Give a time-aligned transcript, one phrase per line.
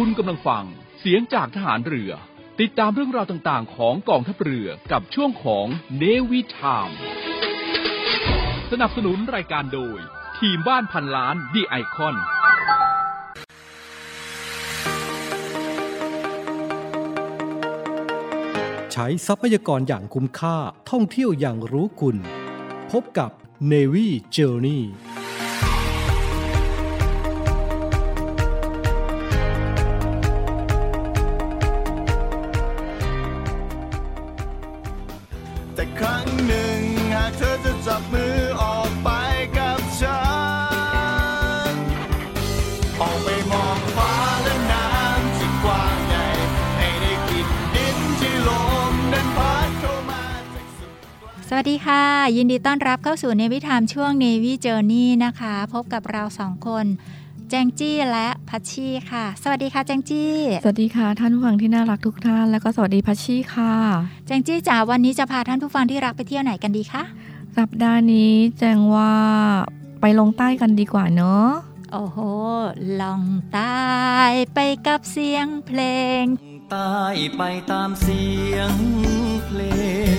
[0.00, 0.64] คุณกำลังฟัง
[1.00, 2.12] เสียงจากทหารเรือ
[2.60, 5.66] ติดตามเรื่องราวต่างๆ ของกองทัพเรือกับช่วงของ
[5.98, 6.90] เนวิทาม
[8.70, 9.98] สนับสนุนรายการโดย
[10.38, 12.16] ทีมบ้านพันล้านดีไอคอน
[18.92, 20.56] ใช้ทรัพยากรอย่างคุ้มค่า
[20.90, 22.16] ท่องเที่ยวอย่างรู้คุณ
[22.92, 23.30] พบกับ
[23.72, 24.82] Navy Journey
[51.86, 52.06] ค่ะ
[52.36, 56.86] ยินดีต้อนรับเข้าสู่เนวิทามช่วง Navy Journey นะคะ พบกับเราสองคน
[57.50, 63.74] แจงจี้และพัชชีค่ะ สวัสดีค่ะแจงจี้ สวัสดีค่ะ ท่านผู้ฟังที่น่ารักทุกท่าน แล้วก็สวัสดีพัชชี่ค่ะ
[64.26, 67.02] แจงจี้จ๋าวันนี้จะพาท่านผู้ฟังที่รักไปเที่ยวไหนกันดีคะ
[67.58, 69.14] สัปดาห์นี้แจ้งว่า
[70.00, 71.48] ไปลงใต้กันดีกว่าเนาะ
[71.92, 72.18] โอ้โห
[73.00, 73.84] ลองใตา
[74.30, 75.80] ยไปกับเสียงเพล
[76.20, 76.22] ง
[76.70, 76.94] ใต้
[77.36, 78.22] ไปตามเสี
[78.54, 78.72] ยง
[79.46, 79.60] เพล
[80.12, 80.13] ง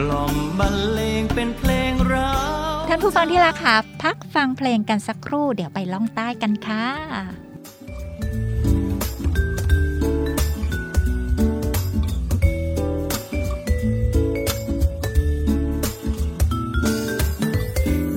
[0.00, 2.32] กล่อมบรรเลงเป็นเพลงรั
[2.80, 6.86] กท่านผู้ฟังที่รักค่ะพักฟังเพลงกันสักครู่เดี๋ยวไปล่องใต้กันค่ะ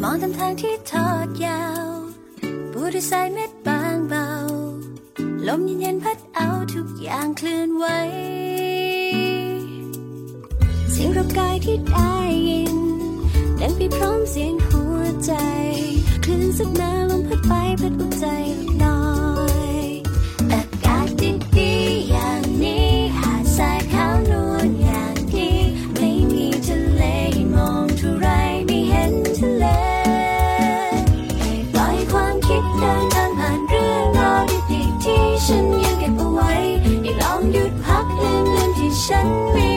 [0.02, 1.88] มองตามทางที่ทอดยาว
[2.72, 4.28] ปูด้วยสายเม็ดบางเบา
[5.48, 7.86] ลมเย็นๆพัดเอาทุกอย่างเคลื่อนไหว
[9.33, 12.14] เสียงรบกายที่ได้
[12.48, 12.76] ยิน
[13.60, 15.32] ดังไปพร้อมเสียงหัวใจ
[16.24, 18.26] คลื่นซัดมาลมพัดไปพัดหัวใจ
[18.84, 19.00] ลอ
[19.82, 19.86] ย
[20.52, 21.08] อากาศ
[21.56, 22.88] ดีๆอย่างนี้
[23.18, 25.58] หาดทรายขาวนวลอย่างนี้
[25.94, 27.04] ไม่มีทะเล
[27.54, 28.28] มองเท่าไร
[28.66, 29.66] ไม่เห็นทะเล
[31.74, 34.42] ปล่อยความคิดเดินทางผ่านเรื่องราว
[34.72, 36.52] ดีๆที่ฉันยังเก็บเอาไว้
[37.02, 39.73] ได้ลองหยุดพักลืมลืมที่ฉันม่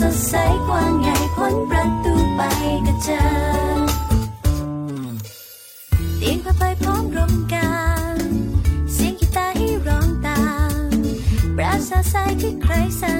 [0.00, 0.34] สดใส
[0.66, 2.40] กว้างใหญ่พ้นประตูไป
[2.86, 3.22] ก็เจอ
[6.18, 7.84] เตียงผ้าใบพร้อมร่มกลา
[8.14, 8.16] ง
[8.92, 10.42] เสียงกีตาร์ให้ร้องตา
[10.88, 10.90] ม
[11.56, 13.14] ปราสาททรายที่ใครสร้า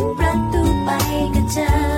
[0.00, 0.88] นประตูไป
[1.34, 1.93] ก็เจออ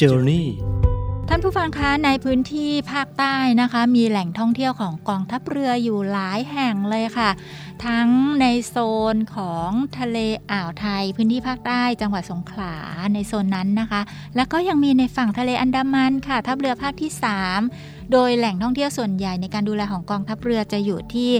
[0.00, 0.44] Journey
[1.30, 7.30] ท่านผู้ฟังคะในพื้นที่ภาคใต้นะคะ มีแหล่งท่องเที่ยวของกองทัพเรืออยู่หลายแห่งเลยค่ะ
[7.86, 8.08] ทั้ง
[8.40, 8.76] ในโซ
[9.14, 10.18] นของทะเล
[10.50, 12.74] อ่าวไทย พื้นที่ภาคใต้จังหวัดสงขลา
[13.14, 14.00] ในโซนนั้นนะคะ
[14.36, 17.10] แล้วก็ยังมีในฝั่งทะเลอันดามันค่ะ ทัพเรือภาคที่
[17.60, 21.30] 3 โดยแหล่งท่องเที่ยวส่วนใหญ่ในการดูแลของกองทัพเรือจะอยู่ที่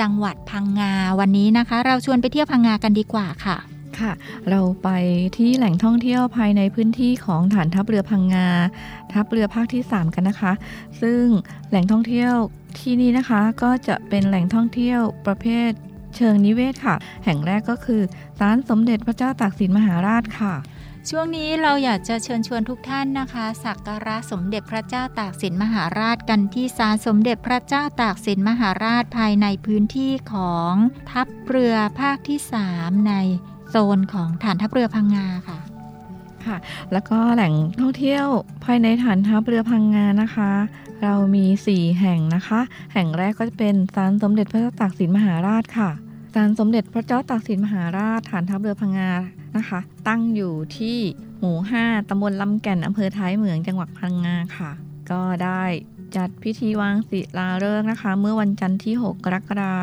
[0.00, 4.12] จังหวัดพังงาวันนี้นะคะ เราชวนไปเที่ยวพังงากันดีกว่าค่ะ ค่ะ
[4.50, 4.88] เราไป
[5.36, 8.48] ที่แหล่งท่องเที่ยวภายในพื้นที่ของฐานทัพเรือพังงา
[9.12, 10.52] ทัพเรือภาคที่ 3 กันนะคะ
[11.02, 11.24] ซึ่ง
[11.70, 12.34] แหล่งท่องเที่ยว
[12.78, 15.70] ที่นี่นะคะก็จะเป็นแหล่งท่องเที่ยวประเภท
[16.16, 16.94] เชิงนิเวศค่ะ
[17.24, 18.02] แห่งแรกก็คือ
[18.38, 20.54] ศาลสมเด็จพระเจ้าตากสินมหาราชค่ะ
[21.10, 30.72] ช่วงนี้เราอยากจะเชิญชวนทุกท่านนะคะสักการะสมเด็จพระเจ้าตากสินมหาราชกันที่ศาลสมเด็จพระเจ้าตากสินมหาราชภายในพื้นที่ของ
[31.10, 32.38] ทัพเรือภาคที่
[32.72, 33.14] 3 ใน
[33.76, 35.58] ซนของฐานทัพเรือพังงาค่ะ
[36.46, 36.56] ค่ะ
[36.92, 38.26] แล้วก็แหล่งท่องเที่ยว
[38.64, 40.50] ภายในฐานทัพเรือพังงานะคะ
[41.02, 42.60] เรามี 4 แห่งนะคะ
[42.92, 45.90] แห่งแรกก็จะเป็นศาลสมเด็จพระเจ้าตากสินมหาราชค่ะ
[46.34, 49.10] ศาลสมเด็จพระเจ้าตากสินมหาราช ฐานทัพเรือพังงา
[49.56, 50.98] นะคะ ตั้งอยู่ที่
[51.40, 54.70] หมู่ 5ตำบลลำแก่นอำเภอท้ายเหมืองจังหวัดพังงาค่ะ
[55.10, 55.62] ก็ได้
[56.16, 59.76] จัดพิธีวางศิลาฤกษ์นะคะ เมื่อวันจันทร์ที่ 6 กรกฎาค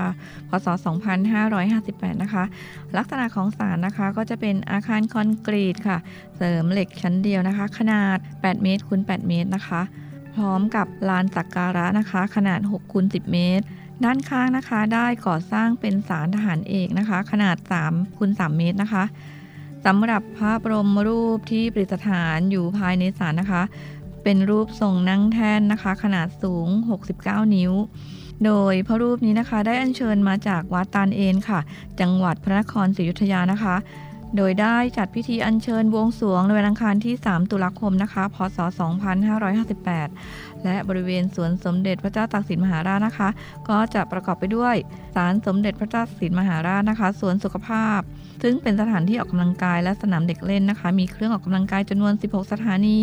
[0.47, 0.67] ม พศ
[1.45, 2.43] 2558 นะคะ
[2.97, 5.97] ลักษณะของศาลนะคะก็จะเป็นอาคารคอนกรีตค่ะ
[6.37, 9.81] เสริมเหล็กชั้นเดียวนะคะ ขนาด 8 เมตรคูณ 8 เมตรนะคะ
[10.35, 13.65] พร้อมกับลานสักการะนะคะ ขนาด6คูณ10 เมตร
[14.03, 19.03] ด้านข้างนะคะได้ก่อสร้างเป็นศาลทหารเอกนะคะ ขนาด3คูณ3เมตรนะคะ
[19.85, 23.63] สำหรับพระบรมรูปที่ประดิษฐานอยู่ภายในศาลนะคะ
[24.23, 26.67] เป็นรูปทรงนั่งแท่นนะคะ ขนาดสูง
[27.09, 27.73] 69 นิ้ว
[28.45, 31.59] โดยพระรูปนี้นะคะ ได้อัญเชิญมาจากวัดตาลเอนค่ะ
[31.99, 33.75] จังหวัดพระนครศรีอยุธยานะคะ
[34.37, 38.57] โดยได้จัดพิธีอัญเชิญบวงสรวงในวันอังคารที่ 3 ตุลาคมนะคะ พศ
[39.41, 43.29] 2558 และบริเวณสวนสมเด็จพระเจ้าตากสินมหาราชนะคะ
[43.69, 44.75] ก็จะประกอบไปด้วย
[45.15, 47.99] ศาลสมเด็จพระเจ้าตากสินมหาราชนะคะสวนสุขภาพ
[48.45, 52.99] ซึ่งเป็นสถานที่ออกกำลังกายและสนามเด็กเล่นนะคะ มีเครื่องออกกำลังกายจำนวน 16 สถานี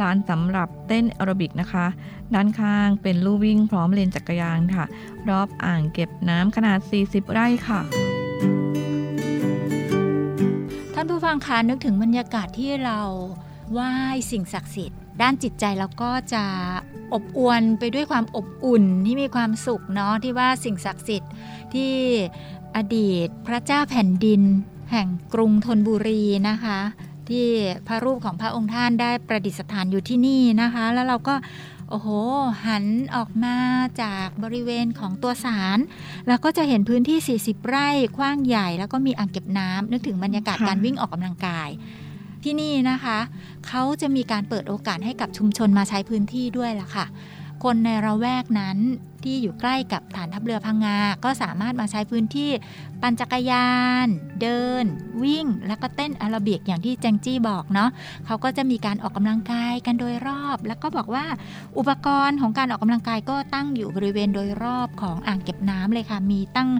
[0.00, 1.86] ลานสำหรับเต้นแอโรบิกนะคะ
[2.34, 4.84] ด้านข้างเป็นลู่วิ่งพร้อมเลนจักรยานค่ะ
[5.28, 7.80] รอบอ่างเก็บน้ำขนาด 40 ไร่ค่ะ
[10.94, 13.00] ท่านผู้ฟังคะนึกถึงบรรยากาศที่เรา
[13.72, 13.92] ไหว้
[14.30, 16.44] สิ่งศักดิ์สิทธิ์ด้านจิตใจเราก็จะ
[17.12, 21.30] อบอวลไปด้วยความอบอุ่นที่มีความสุขเนาะที่ว่าสิ่งศักดิ์สิทธิ์
[21.74, 21.94] ที่
[22.76, 24.42] อดีตพระเจ้าแผ่นดิน
[24.90, 26.78] แห่งกรุงธนบุรีนะคะ
[27.28, 27.46] ที่
[27.86, 31.34] พระรูปของพระองค์ท่านได้ประดิษฐานอยู่ที่นี่นะคะ แล้วเราก็
[31.90, 32.08] โอ้โห
[32.66, 32.84] หัน
[33.16, 33.56] ออกมา
[34.02, 35.78] จากบริเวณของตัวศาล
[36.28, 37.88] แล้วก็จะเห็นพื้นที่ 40 ไร่
[38.18, 41.68] กว้างใหญ่ แล้วก็มีอ่างเก็บน้ำนึกถึงบรรยากาศการวิ่งออกกำลังกาย
[42.44, 43.18] ที่นี่นะคะ
[43.66, 47.06] เขาจะมีการเปิดโอกาสให้กับชุมชนมาใช้พื้นที่ด้วยล่ะค่ะ
[47.64, 48.78] คนในระแวกนั้น
[49.24, 52.50] ที่อยู่ใกล้กับฐานทัพเรือพังงา ก็สามารถมาใช้พื้นที่
[53.02, 53.70] ปั่นจักรยา
[54.06, 54.08] น
[54.42, 54.84] เดิน
[55.22, 57.90] วิ่ง แล้วก็เต้นแอโรบิกอย่างที่แจงจี้บอกเนาะ
[58.26, 61.26] เขาก็จะมีการออกกำลังกายกันโดยรอบ แล้วก็บอกว่า
[61.78, 66.70] อุปกรณ์ของการออกกำลังกายก็ตั้งอยู่บริเวณโดยรอบของอ่างเก็บน้ำเลยค่ะ มีตั้ง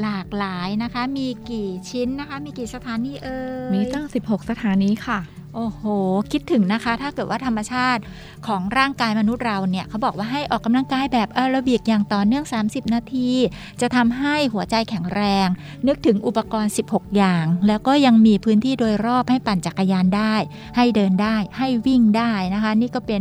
[0.00, 3.38] หลากหลายนะคะ มีกี่ชิ้นนะคะ มีกี่สถานีเอ่
[3.68, 5.18] ยมีตั้ง 16 สถานีค่ะ
[5.58, 5.82] โอ้โห
[6.32, 8.02] คิดถึงนะคะ ถ้าเกิดว่าธรรมชาติ
[8.46, 13.30] ของร่างกายมนุษย์เราเนี่ย เขาบอกว่าให้ออกกำลังกายแบบแอโรบิกอย่างต่อเนื่อง 30 นาที
[13.80, 15.48] จะทำให้หัวใจแข็งแรง
[15.86, 20.34] นึกถึงอุปกรณ์ 16 อย่าง แล้วก็ยังมีพื้นที่โดยรอบให้ปั่นจักรยานได้
[20.76, 23.20] ให้เดินได้ ให้วิ่งได้นะคะ นี่ก็เป็น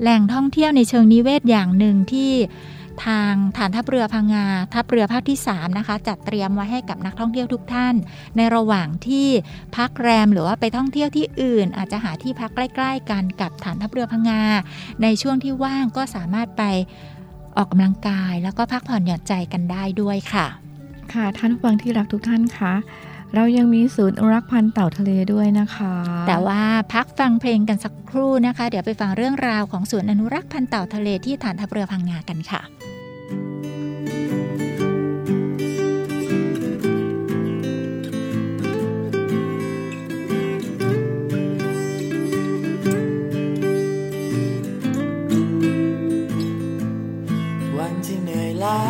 [0.00, 2.32] แหล่งท่องเที่ยวในเชิงนิเวศอย่างหนึ่งที่
[3.06, 7.94] ทางฐานทัพเรือพังงาทัพเรือภาคที่3นะคะจัดเตรียมไว้ให้กับนักท่องเที่ยวทุกท่าน
[8.36, 9.28] ในระหว่างที่
[9.76, 14.42] พักแรมหรือว่าไปท่องเที่ยวที่อื่น อาจจะหาที่พักใกล้ ๆ กันกับฐานทัพเรือพังงา
[15.02, 16.62] ในช่วงที่ว่างก็สามารถไป
[17.56, 20.46] ออกกำลังกาย แล้วก็พักผ่อนหย่อนใจกันได้ด้วยค่ะ
[21.12, 22.74] ค่ะท่านผู้ฟังที่รักทุกท่านคะ
[23.36, 25.94] เรายังมีศูนย์อนุรักษ์พันธุ์เต่าทะเลด้วยนะคะ
[26.28, 26.62] แต่ว่า
[26.92, 32.62] พักฟังเพลงกันสักครู่นะคะ เดี๋ยวไปฟังเรื่องราวของสวนอนุรักษ์พันธุ์เต่าทะเลที่ฐานทัพเรือพังงากันค่ะ
[47.78, 48.80] วันที่เหนื่อยล้า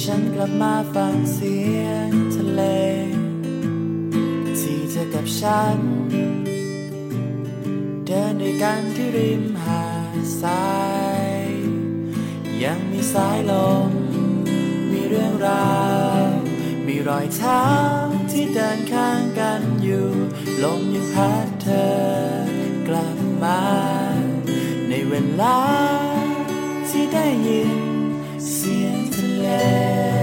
[0.00, 2.03] ฉันกลับมาฟังเสียงทะ
[2.54, 2.62] เล
[4.58, 5.78] ที่เธอกับฉัน
[8.06, 9.84] เดินด้วยกันที่ริมหา
[10.14, 10.68] ดทรา
[11.28, 11.32] ย
[12.62, 13.52] ยังมีสายล
[13.88, 13.90] ม
[14.90, 15.74] มีเรื่องรา
[16.22, 16.26] ว
[16.86, 17.64] มีรอยเท้า
[18.30, 20.08] ที่เดินข้างกันอยู่
[20.62, 21.92] ลมยังพัดเธอ
[22.88, 23.62] กลับมมา
[24.88, 25.58] ในเวลา
[26.88, 27.80] ที่ได้ยิน
[28.50, 30.13] เสียงทะเล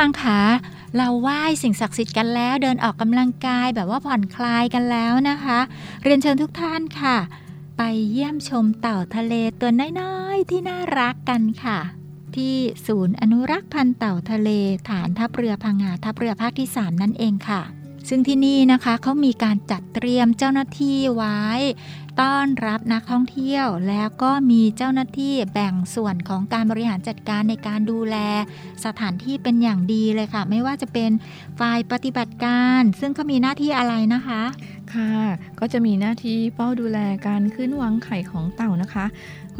[0.00, 0.42] ฟังคะ
[0.96, 5.58] เราไหว้สิ่งศักดิ์สิทธิ์กันแล้ว เดินออกกำลังกายแบบว่าผ่อนคลายกันแล้วนะคะ
[6.02, 7.16] เรียนเชิญทุกท่านค่ะ
[7.78, 11.78] ไปเยี่ยมชมเต่าทะเลตัวน้อยๆที่น่ารักกันค่ะ
[12.36, 12.54] ที่
[12.86, 14.50] ศูนย์อนุรักษ์พันธุ์เต่าทะเล
[14.88, 17.62] ฐานทัพเรือพังงาทัพเรือภาคที่ 3 นั่นเองค่ะ
[18.08, 21.40] ซึ่งที่นี่นะคะเขามีการจัดเตรียมเจ้าหน้าที่ไว้
[22.20, 28.16] ต้อนรับนักท่องเที่ยว แล้วก็มีเจ้าหน้าที่แบ่งส่วนของการบริหารจัดการในการดูแล
[28.84, 31.10] สถานที่เป็นอย่างดีเลยค่ะ ไม่ว่าจะเป็น
[31.60, 34.42] ฝ่ายปฏิบัติการ ซึ่งเขามีหน้าที่อะไรนะคะ
[34.94, 35.14] ค่ะ
[35.60, 39.06] ก็จะมีหน้าที่เฝ้าดูแลการขึ้นวางไข่ของเต่านะคะ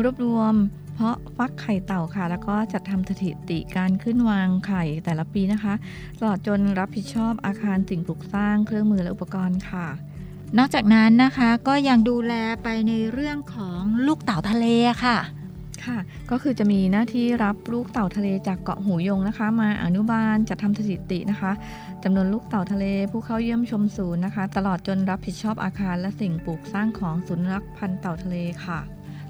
[0.03, 0.55] รวบรวม
[0.95, 5.75] เพาะฟักไข่เต่าค่ะ แล้วก็จัดทำสถิติการขึ้นวางไข่แต่ละปีนะคะ
[6.19, 10.10] ตลอดจนรับผิดชอบอาคารสิ่งปลูกสร้างเครื่องมือและอุปกรณ์ค่ะ
[10.59, 14.67] นอกจากนั้นนะคะก็ยังดูแลไปในเรื่องของลูกเต่าทะเล
[15.05, 15.19] ค่ะ
[15.85, 15.99] ค่ะ
[16.31, 21.53] ก็คือจะมีหน้าที่รับลูกเต่าทะเลจากเกาะหูยงนะคะ มาอนุบาลจัดทำสถิตินะคะ
[22.03, 28.81] จำนวนลูกเต่าทะเลผู้เข้าเยี่ยมชมศูนย์นะคะ ตลอดจนรับผิดชอบอาคารและสิ่งปลูกสร้างของศูนย์รักพันธุ์เต่าทะเลค่ะ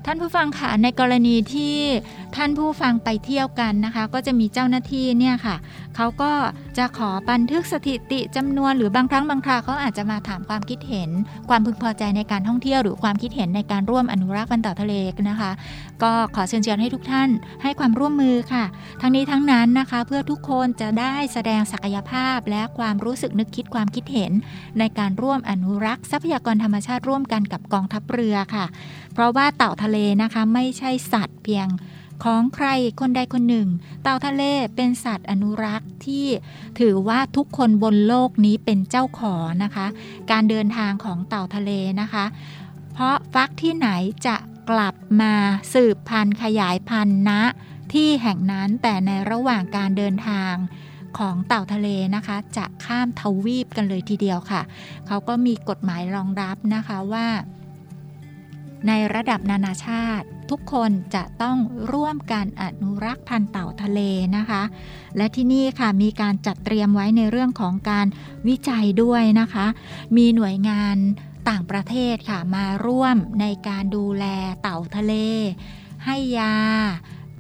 [0.07, 1.77] ท่านผู้ฟังค่ะในกรณีที่
[2.37, 5.57] ท่านผู้ฟังไปเที่ยวกันนะคะ ก็จะมีเจ้าหน้าที่เนี่ยค่ะ
[5.97, 6.33] เขาก็
[6.79, 11.11] จะขอบันทึกสถิติจำนวนหรือบางครั้งบางคราเขาอาจจะมาถามความคิดเห็น
[11.49, 14.95] ความพึงพอใจในการท่องเที่ยวหรือความคิดเห็นในการร่วมอนุรักษ์พันธุ์ต่าทะเล
[15.29, 15.51] นะคะ
[16.03, 17.31] ก็ขอเชิญชวนให้ทุกท่าน
[17.63, 18.65] ให้ความร่วมมือค่ะ
[19.01, 24.33] ทั้งนี้ทั้งนั้นนะคะ เพื่อทุกคนจะได้แสดงศักยภาพและความรู้สึกนึกคิดความคิดเห็น
[24.79, 28.67] ในการร่วมอนุรักษ์ทรัพยากรธรรมชาติร่วมกันกับกองทัพเรือค่ะ
[29.15, 31.69] เพราะว่าเต่าทะเลนะคะไม่ใช่สัตว์เพียง
[32.25, 32.67] ของใคร
[33.01, 33.69] คนใดคนหนึ่ง
[34.03, 34.43] เต่าทะเล
[34.77, 36.27] เป็นสัตว์อนุรักษ์ที่
[36.81, 39.87] ถือว่าทุกคนบนโลกนี้เป็นเจ้าของนะคะ
[40.31, 42.25] การเดินทางของเต่าทะเลนะคะ
[42.95, 43.89] เพราะฟักที่ไหน
[44.27, 44.37] จะ
[44.71, 45.35] กลับมา
[45.75, 47.31] สืบพันธุ์ขยายพันธุ์ณ
[47.93, 50.55] ที่แห่งนั้นแต่ในระหว่างการเดินทาง
[51.19, 54.63] ของเต่าทะเลนะคะ จะข้ามทวีปกันเลยทีเดียวค่ะ
[55.07, 57.27] เขาก็มีกฎหมายรองรับนะคะว่า
[58.89, 61.57] ในระดับนานาชาติ ทุกคนจะต้อง
[61.93, 64.01] ร่วมกันอนุรักษ์พันธุ์เต่าทะเล
[64.37, 64.63] นะคะ
[65.17, 68.07] และที่นี่ค่ะมีการจัดเตรียมไว้ในเรื่องของการ
[68.49, 69.67] วิจัยด้วยนะคะ
[70.17, 70.97] มีหน่วยงาน
[71.49, 74.25] ต่างประเทศค่ะมาร่วมในการดูแล
[74.63, 75.15] เต่าทะเล
[76.05, 76.55] ให้ยา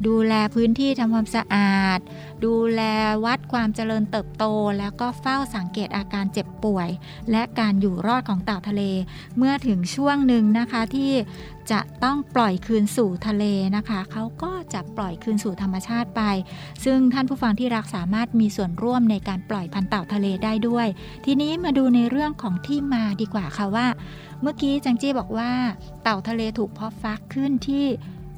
[0.06, 1.98] ดูแลพื้นที่ทำความสะอาด
[2.44, 2.82] ดูแล
[3.24, 4.44] วัดความเจริญเติบโต
[4.78, 6.88] แล้วก็เฝ้าสังเกตอาการเจ็บป่วย
[7.30, 8.82] และการอยู่รอดของเต่าทะเล
[9.36, 11.12] เมื่อถึงช่วงหนึ่งนะคะที่
[11.72, 13.44] จะต้องปล่อยคืนสู่ทะเล
[13.76, 16.22] นะคะเขาก็จะปล่อยคืนสู่ธรรมชาติไป
[16.84, 20.86] ซึ่งท่านผู้ฟังที่รักสามารถมีส่วนร่วมในการปล่อยพันธุ์เต่าทะเลได้ด้วย
[21.24, 23.86] ทีนี้มาดูในเรื่องของที่มาดีกว่าค่ะว่า
[24.40, 25.50] เมื่อกี้จังจี้บอกว่า
[26.02, 27.86] เต่าทะเลถูกเพาะฟักขึ้นที่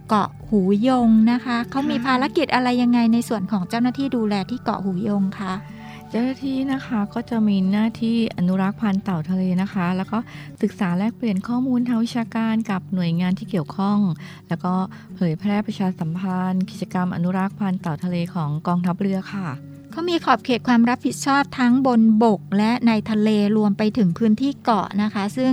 [0.09, 5.53] เกาะหูยงนะคะเขามีภารกิจอะไรยังไงในส่วนของเจ้าหน้าที่ดูแลที่เกาะหูยงคะ
[6.15, 10.19] เจ้าหน้าที่นะคะก็จะมีหน้าที่อนุรักษ์พันธุ์เต่าทะเลนะคะ แล้วก็
[10.63, 13.99] ศึกษาแลกเปลี่ยนข้อมูลทางวิชาการกับหน่วยงานที่เกี่ยวข้อง
[14.49, 14.75] แล้วก็
[15.17, 19.47] เผยแพร่ประชาสัมพันธ์ กิจกรรมอนุรักษ์พันธุ์เต่าทะเลของกองทัพเรือค่ะ
[19.91, 25.53] เขามีขอบเขตความรับผิดชอบทั้งบนบกและในทะเลรวมไปถึงพื้นที่เกาะนะคะ ซึ่ง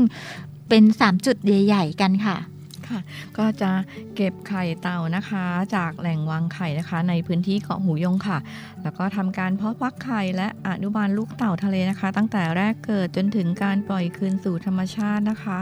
[0.69, 2.37] เป็น 3 จุดใหญ่ ๆ กันค่ะ
[2.89, 2.99] ค่ะ
[3.37, 3.71] ก็จะ
[4.15, 8.37] เก็บไข่เต่านะคะ จากแหล่งวางไข่นะคะ ในพื้นที่เกาะหูยงค่ะ
[8.83, 15.59] แล้วก็ทำการเพาะฟักไข่และอนุบาลลูกเต่าทะเลนะคะ ตั้งแต่แรกเกิดจนถึงการปล่อยคืนสู่ธรรมชาตินะคะ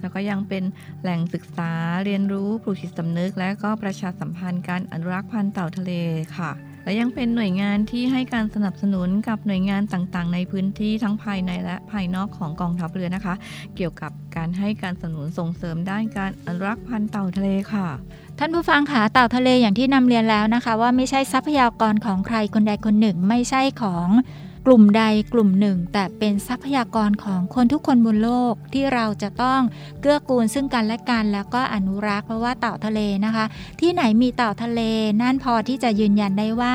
[0.00, 0.64] แล้วก็ยังเป็น
[1.02, 1.72] แหล่งศึกษา
[2.04, 5.92] เรียนรู้ปลูกจิตสำนึก และก็ประชาสัมพันธ์การอนุรักษ์พันธุ์เต่าทะเล
[6.36, 6.50] ค่ะ
[6.84, 13.34] และยังเป็นหน่วยงานที่ให้การสนับสนุนกับหน่วยงานต่างๆ ในพื้นที่ทั้งภายในและภายนอกของกองทัพเรือนะคะ
[13.76, 17.86] เกี่ยวกับการให้การสนับสนุนส่งเสริมด้านการอนุรักษ์พันธุ์เต่าทะเลค่ะ
[18.38, 24.08] ท่านผู้ฟังคะเต่าทะเลอย่างที่นำเรียนแล้วนะคะ ว่าไม่ใช่ทรัพยากรของใครคนใดคนหนึ่ง ไม่ใช่ของ
[24.66, 25.02] กลุ่มใด
[25.32, 29.60] กลุ่มหนึ่ง แต่เป็นทรัพยากรของคนทุกคนบนโลกที่เราจะต้อง
[30.00, 33.44] เกื้อกูลซึ่งกันและกัน แล้วก็อนุรักษ์เพราะว่าเต่าทะเลนะคะ
[33.80, 34.80] ที่ไหนมีเต่าทะเล
[35.22, 36.74] นั่นพอที่จะยืนยันได้ว่า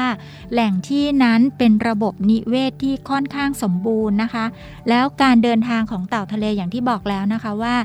[0.52, 4.46] แหล่งที่นั้นเป็นระบบนิเวศที่ค่อนข้างสมบูรณ์นะคะ
[4.90, 7.76] แล้วการเดินทางของเต่าทะเลอย่างที่บอกแล้วนะคะว่า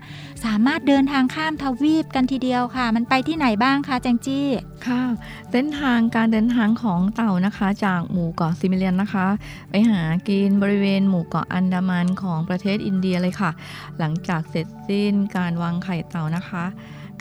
[0.45, 4.47] สามารถเดินทางข้ามทวีปกันทีเดียวค่ะ มันไปที่ไหนบ้างคะแจงจี้
[4.87, 5.03] ค่ะ
[5.51, 9.27] เส้นทางการเดินทางของเต่านะคะ จากหมู่เกาะซิมิเลียนนะคะ
[9.71, 13.51] ไปหหากินบริเวณหมู่เกาะอันดามันของประเทศอินเดียเลยค่ะ
[13.99, 16.65] หลังจากเสร็จสิ้นการวางไข่เต่านะคะ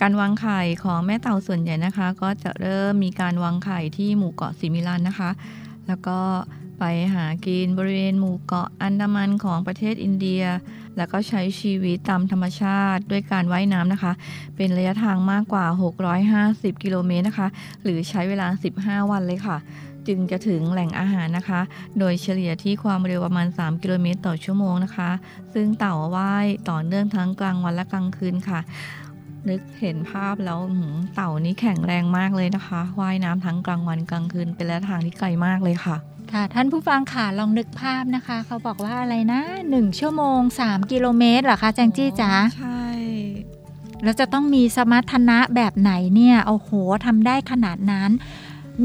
[0.02, 5.30] การวางไข่ของแม่เต่าส่วนใหญ่นะคะ ก็จะเริ่มมีการวางไข่ที่หมู่เกาะซิมิลันนะคะ
[5.88, 6.20] แล้วก็
[6.80, 6.84] ไป
[7.14, 10.44] หากินบริเวณหมู่เกาะอันดามันของประเทศอินเดีย
[10.98, 14.14] แล้วก็ใช้ชีวิตตามธรรมชาติด้วยการว่ายน้ำนะคะ
[14.56, 15.66] เป็นระยะทางมากกว่า
[16.40, 17.48] 650 กิโลเมตรนะคะ
[17.84, 18.48] หรือใช้เวลา
[18.80, 19.58] 15 วันเลยค่ะ
[20.08, 21.62] จึงจะถึงแหล่งอาหารนะคะ
[22.00, 25.12] โดยเฉลี่ยที่ความเร็วประมาณ 3 กิโลเมตรต่อชั่วโมงนะคะ
[25.54, 28.60] ซึ่งเต่าว่ายต่อเนื่องทั้งกลางวันและกลางคืนค่ะ
[29.50, 35.98] นึกเห็นภาพแล้วอื้อหือเต่านี้แข็งแรงมากเลยนะคะว่ายน้ำทั้งกลางวันกลางคืนเป็นระยะทางที่ไกลมากเลยค่ะ
[36.34, 42.86] ค่ะ ท่านผู้ฟังค่ะลองนึกภาพนะคะ เขาบอกว่าอะไรนะ1ชั่วโมง 3 กิโลเมตรเหรอคะแจงจี้จ๋าใช่
[44.04, 46.70] แล้วจะต้องมีสมรรถนะแบบไหนเนี่ยโอ้โห
[47.06, 48.12] ทำได้ขนาดนั้น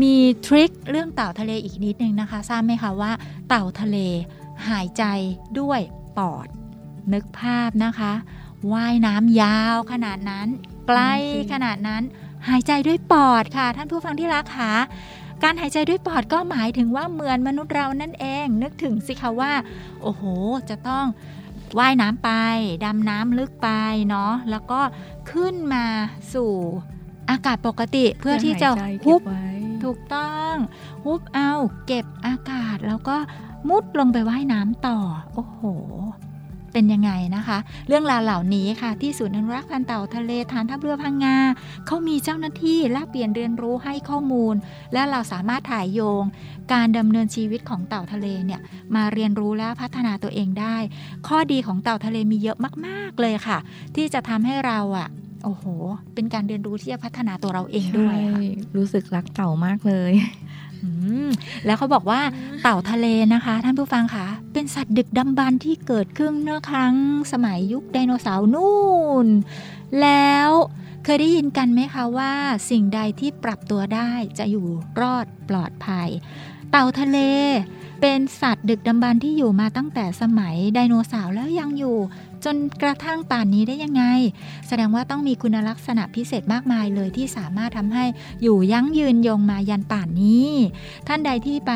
[0.03, 3.13] มีทริคเรื่องเต่าทะเลอีกนิดนึงนะคะ ทราบไหมคะว่า
[3.49, 3.99] เต่าทะเล
[4.69, 5.05] หายใจ
[5.61, 5.81] ด้วย
[6.19, 6.49] ปอด
[7.13, 8.13] นึกภาพนะคะ
[8.73, 10.49] ว่ายน้ำยาวขนาดนั้น
[10.87, 11.01] ไกล
[11.53, 12.03] ขนาดนั้น
[12.49, 14.73] หายใจด้วยปอดค่ะ ท่านผู้ฟังที่รักค่ะ
[15.43, 19.53] การหายใจด้วยปอดก็หมายถึงว่าเหมือนมนุษย์เรานั่นเอง นึกถึงสิคะว่า
[20.03, 20.23] โอ้โห
[20.71, 21.07] จะต้อง
[21.79, 22.31] ว่ายน้ำไป
[22.85, 23.69] ดำน้ำลึกไป
[24.09, 24.81] เนาะแล้วก็
[25.31, 25.85] ขึ้นมา
[26.35, 26.53] สู่
[27.31, 28.69] อากาศปกติเพื่อที่จะ
[29.07, 29.21] ฮุบ
[29.85, 30.55] ถูกต้อง
[31.05, 31.53] ฮุบเอา
[31.87, 33.16] เก็บอากาศแล้วก็
[33.68, 34.99] มุดลงไปว่ายน้ำต่อ
[35.35, 35.59] โอ้โห
[36.73, 41.37] เป็นยังไงนะคะ เรื่องราวเหล่านี้ค่ะ ที่ศูนย์อนุรักษ์พันธุ์เต่าทะเลฐานทัพเรือพังงา
[41.87, 44.55] เขามีเจ้าหน้าที่แลกเปลี่ยนเรียนรู้ให้ข้อมูล
[44.92, 46.25] และเราสามารถถ่ายโยง
[46.73, 48.61] การดำเนินชีวิตของเต่าทะเลเนี่ย
[48.94, 50.77] มาเรียนรู้และพัฒนาตัวเองได้
[51.29, 53.59] ข้อดีของเต่าทะเลมีเยอะมาก ๆเลยค่ะ
[53.94, 55.09] ที่จะทำให้เราอะ
[55.45, 55.65] โอ้โห
[56.15, 58.45] เป็นการเรียนรู้ที่จะพัฒนาตัวเราเองด้วยค่ะใช่
[58.77, 60.13] รู้สึกรักเต่ามากเลย
[60.83, 60.89] อื
[61.27, 61.29] ม
[61.67, 62.21] แล้วเขาบอกว่า
[62.63, 66.95] เต่าทะเลนะคะ ท่านผู้ฟังคะเป็นสัตว์ดึกดำบรรพ์ที่เกิดขึ้นเมื่อครั้ง
[67.33, 68.85] สมัยยุคไดโนเสาร์นู่
[69.25, 69.27] น
[70.01, 70.51] แล้ว
[71.05, 72.33] เคยได้ยินกันไหมคะว่า
[72.71, 74.67] สิ่งใดที่ปรับตัวได้จะอยู่
[75.01, 76.09] รอดปลอดภัย
[76.77, 77.19] เต่าทะเล
[78.01, 81.97] เป็นสัตว์ดึกดำบรรพ์ที่อยู่มาตั้งแต่สมัยไดโนเสาร์แล้วยังอยู่
[82.45, 84.05] จนกระทั่งป่านนี้ได้ยังไง
[84.67, 88.05] แสดงว่าต้องมีคุณลักษณะพิเศษมากมายเลยที่สามารถทำให้
[88.43, 90.51] อยู่ยั้งยืนยงมายันป่านนี้
[91.09, 91.73] ท่านใดที่ไป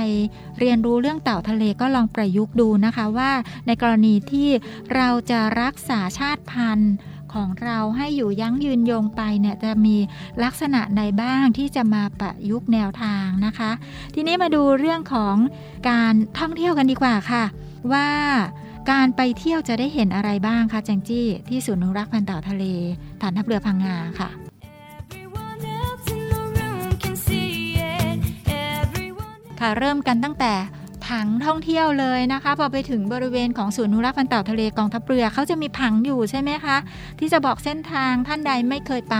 [0.59, 3.31] เรียนรู้เรื่องเต่าทะเลก็ลองประยุกต์ดูนะคะว่า
[3.67, 4.49] ในกรณีที่
[4.95, 6.93] เราจะรักษาชาติพันธุ์
[7.35, 9.97] ของเราให้อยู่ยั้งยืนยงไปเนี่ยจะมี
[10.45, 13.71] ลักษณะใดบ้างที่จะมาประยุกต์แนวทางนะคะ
[14.14, 15.37] ทีนี้มาดูเรื่องของ
[15.91, 17.45] การท่องเที่ยวกันดีกว่าค่ะ
[17.93, 18.09] ว่า
[18.91, 22.64] การไปเที่ยวจะได้เห็นอะไรบ้างคะแจงจี้ที่ศูนย์อนุรักษ์พันธุ์เต่าทะเล
[23.21, 24.29] ฐานทัพเรือพังงาค่ะ
[25.11, 27.53] Everyone else in the room can see
[27.97, 28.19] it.
[28.77, 30.78] Everyone ค่ะเริ่มกันตั้งแต่ภ
[31.09, 36.77] ผังท่องเที่ยวเลยนะคะพอไปถึงบริเวณของศูนย์นุรักษ์พันธุ์เต่าทะเลกองทัพเรือเขาจะมีผังอยู่ใช่ไหมคะ
[37.18, 39.16] ที่จะบอกเส้นทางท่านใดไม่เคยไป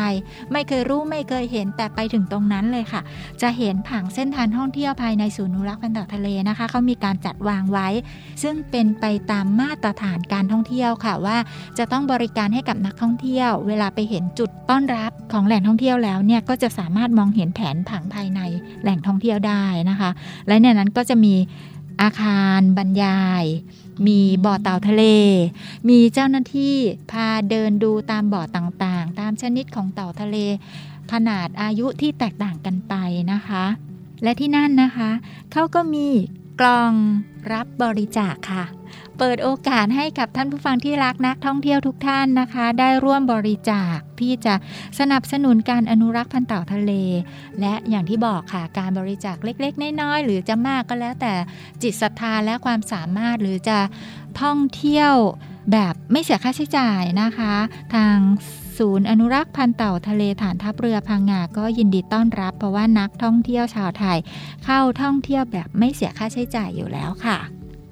[0.53, 3.01] ไม่เคยรู้ไม่เคยเห็นแต่ไปถึงตรงนั้นเลยค่ะ
[3.43, 7.89] จะเห็นผังเส้นทางท่องเที่ยวภายในศูนย์นุรักษ์พันธุ์เต่าทะเลนะคะเขามีการจัดวางไว้
[8.43, 11.37] ซึ่งเป็นไปตามมาตรฐานการท่องเที่ยวค่ะว่า
[11.79, 18.41] จะต้องบริการให้กับนักท่องเที่ยว เวลาไปเห็นจุดต้อนรับของแหล่งท่องเที่ยวแล้วเนี่ยก็จะสามารถมองเห็นแผนผังภายใน
[18.83, 20.11] แหล่งท่องเที่ยวได้นะคะ
[20.49, 21.35] และในนั้นก็จะมี
[22.03, 23.45] อาคารบรรยาย
[24.07, 25.05] มีบ่อเต่าทะเล
[25.89, 26.77] มีเจ้าหน้าที่
[27.11, 30.37] พาเดินดูตามบ่อต่างๆ ตามชนิดของเต่าทะเล
[31.13, 32.95] ขนาดอายุที่แตกต่างกันไป
[33.33, 33.65] นะคะ
[34.23, 35.11] และที่นั่นนะคะ
[35.53, 36.07] เขาก็มี
[36.61, 36.93] กล่อง
[37.53, 38.65] รับบริจาคค่ะ
[39.19, 44.55] เปิดโอกาสให้กับท่านผู้ฟังที่รักนักท่องเที่ยวทุกท่านนะคะ ได้ร่วมบริจาคที่จะ
[44.99, 46.93] สนับสนุนการอนุรักษ์พันธุ์เต่าทะเล
[47.61, 51.35] และอย่างที่บอกค่ะการบริจาคเล็ก ๆ น้อยๆหรือจะมากก็แล้วแต่
[51.83, 53.79] จิตศรัทธาและความสามารถหรือจะ
[54.43, 55.13] ท่องเที่ยว
[55.73, 57.55] แบบไม่เสียค่าใช้จ่ายนะคะ
[57.95, 58.17] ทาง
[58.79, 64.19] ศูนย์อนุรักษ์พันธุ์เต่าทะเลฐานทัพเรือพังงา ก็ยินดีต้อนรับ เพราะว่านักท่องเที่ยวชาวไทย
[64.65, 67.39] เข้าท่องเที่ยวแบบไม่เสียค่าใช้จ่ายอยู่แล้วค่ะ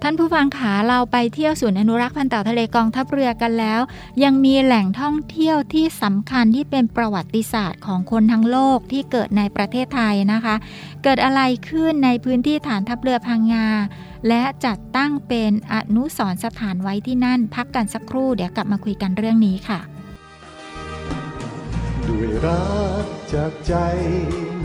[0.03, 3.81] ท่านผู้ฟังขาเราไปเที่ยวศูนย์อนุรักษ์พันธุ์เต่าทะเลกองทัพเรือกันแล้ว
[4.25, 10.55] ยังมีแหล่งท่องเที่ยวที่สำคัญที่เป็นประวัติศาสตร์ของคนทั้งโลกที่เกิดในประเทศไทยนะคะ
[11.03, 13.67] เกิดอะไรขึ้นในพื้นที่ฐานทัพเรือพังงา
[14.29, 19.81] และจัดตั้งเป็นอนุสรสถานไว้ที่นั่น พักกันสักครู่เดี๋ยวกลับมาคุยกันเรื่องนี้ค่ะ
[22.09, 22.67] ด้วยรั
[23.05, 23.75] กจากใจ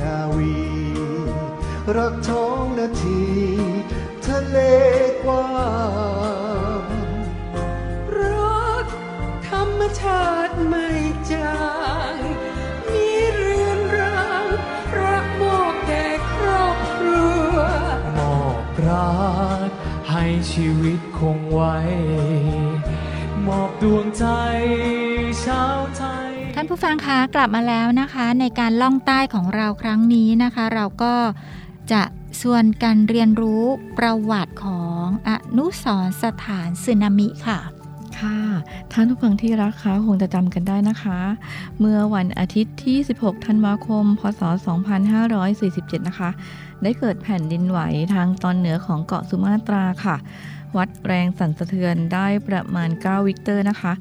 [0.02, 0.56] นาวี
[1.98, 3.22] รักท้องนาที
[3.92, 4.01] ทะ
[4.50, 4.58] เล
[5.24, 5.48] กว้า
[6.82, 6.86] ง
[8.20, 8.86] รัก
[9.48, 10.88] ธรรมชาติไม่
[11.32, 11.60] จา
[12.14, 12.16] ง
[12.88, 14.46] มีเรือนราง
[15.00, 17.56] รักมอบแก่ครอบครัว
[18.18, 19.22] มอบรั
[19.68, 19.70] ก
[20.10, 21.78] ให้ชีวิตคงไว้
[23.48, 24.26] มอบดวงใจ
[25.46, 31.16] ชาวไทยท่านผู้ฟังคะกลับมาแล้วนะคะ ในการล่องใต้ของเราครั้งนี้นะคะ เราก็
[31.92, 32.02] จะ
[32.42, 33.64] ส่วนการเรียนรู้
[33.98, 37.60] ประวัติของอนุสรสถานสึนามิค่ะ
[38.20, 38.40] ค่ะ
[38.92, 41.20] ท่านผู้ฟังที่รักคะคงจะจำกันได้นะคะ
[41.80, 44.42] เมื่อวันอาทิตย์ที่ 16 ธันวาคม พศ
[45.42, 46.30] 2547 นะคะ
[46.84, 47.80] ได้เกิดแผ่นดินไหว
[48.14, 50.16] ทางตอนเหนือของเกาะสุมาตราค่ะ
[50.78, 53.94] วัดแรงสั่นสะเทือนได้ประมาณ 9 ริกเตอร์นะคะ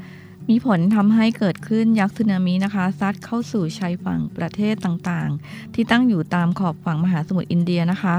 [0.50, 8.16] มีผลทำให้เกิดคลื่นยักษ์สึนามินะคะ ซัดเข้าสู่ชายฝั่งประเทศต่างๆ ที่ตั้งอยู่ตามขอบฝั่งมหาสมุทรอินเดียนะคะ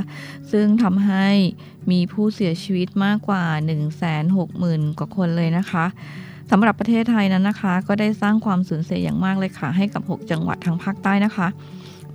[0.52, 1.28] ซึ่งทำให้
[1.92, 3.44] มีผู้เสียชีวิตมากกว่า
[4.22, 5.86] 160,000 กว่าคนเลยนะคะ
[6.52, 11.48] สำหรับประเทศไทยนั้นนะคะ ก็ได้สร้างความสูญเสียอย่างมากเลยค่ะ ให้กับ 6 จังหวัดทางภาคใต้นะคะ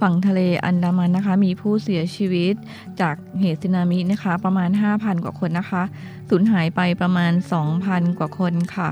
[0.01, 2.55] ฝั่งทะเลอันดามันนะคะ มีผู้เสียชีวิต
[3.01, 5.83] จากเหตุสึนามินะคะ ประมาณ 5,000 กว่าคนนะคะ
[6.29, 7.33] สูญหายไปประมาณ
[7.75, 8.91] 2,000 กว่าคนค่ะ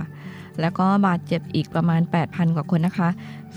[0.61, 3.09] แล้วก็บาดเจ็บอีกประมาณ 8,000 กว่าคนนะคะ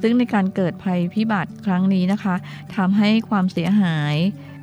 [0.01, 2.35] ซึ่งในการเกิดภัยพิบัติครั้งนี้นะคะ
[2.75, 4.15] ทำให้ความเสียหาย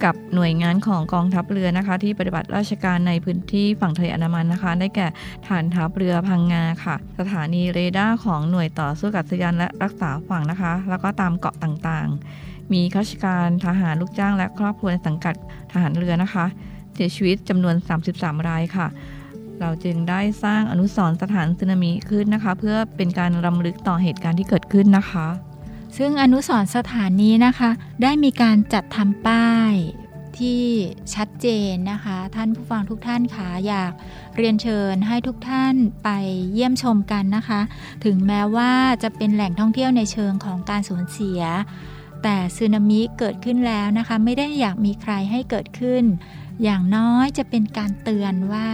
[0.04, 5.06] กับหน่วยงานของกองทัพเรือนะคะ ที่ปฏิบัติราชการในพื้นที่ฝั่งทะเลอันดามันนะคะ ได้แก่
[5.46, 15.34] ฐานทัพเรือพังงาค่ะ สถานีเรดาร์ของหน่วยต่อสู้อากาศยานและรักษาฝั่งนะคะ แล้วก็ตามเกาะต่างๆ มีข้าราชการทหารลูกจ้างและครอบครัวในสังกัด
[15.72, 16.46] ทหารเรือนะคะ
[16.94, 17.74] เสียชีวิตจำนวน
[18.10, 18.86] 33 รายค่ะ
[19.60, 25.26] เราจึงได้สร้างอนุสรณ์สถานสึนามิขึ้นนะคะ เพื่อเป็นการรำลึกต่อเหตุการณ์ที่เกิดขึ้นนะคะ
[25.96, 27.70] ซึ่งอนุสรณ์สถานนี้นะคะ
[28.02, 29.74] ได้มีการจัดทำป้าย
[30.38, 30.62] ที่
[31.14, 33.92] ชัดเจนนะคะ ท่านผู้ฟังทุกท่านคะอยาก
[34.36, 36.08] เรียนเชิญให้ทุกท่านไป
[36.52, 37.60] เยี่ยมชมกันนะคะ
[38.04, 41.40] ถึงแม้ว่าจะเป็นแหล่งท่องเที่ยวในเชิงของการสูญเสีย
[42.22, 46.04] แต่สึนามิเกิดขึ้นแล้วนะคะ ไม่ได้อยากมีใครให้เกิดขึ้น
[46.62, 48.68] อย่างน้อยจะเป็นการเตือนว่า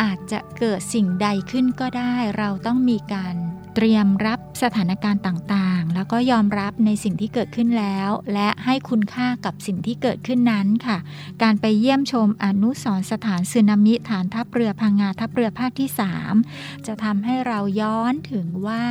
[0.00, 3.34] อาจจะเกิดสิ่งใดขึ้นก็ได้ เราต้องมีการ
[3.74, 10.98] เตรียมรับสถานการณ์ต่างๆ แล้วก็ยอมรับในสิ่งที่เกิดขึ้นแล้ว และให้คุณค่ากับสิ่งที่เกิดขึ้นนั้นค่ะ
[11.42, 15.90] การไปเยี่ยมชมอนุสรสถานสึนามิฐานทัพเรือพังงาทัพเรือภาคที่
[16.38, 18.84] 3 จะทำให้เราย้อนถึงว่า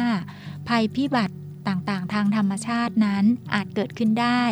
[0.67, 1.35] ภัยพิบัติ
[1.67, 4.43] ต่างๆ ทางธรรมชาตินั้นอาจเกิดขึ้นได้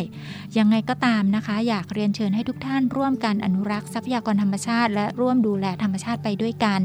[0.57, 6.81] ยังไงก็ตามนะคะ อยากเรียนเชิญให้ทุกท่านร่วมกันอนุรักษ์ทรัพยากรธรรมชาติ และร่วมดูแลธรรมชาติไปด้วยกัน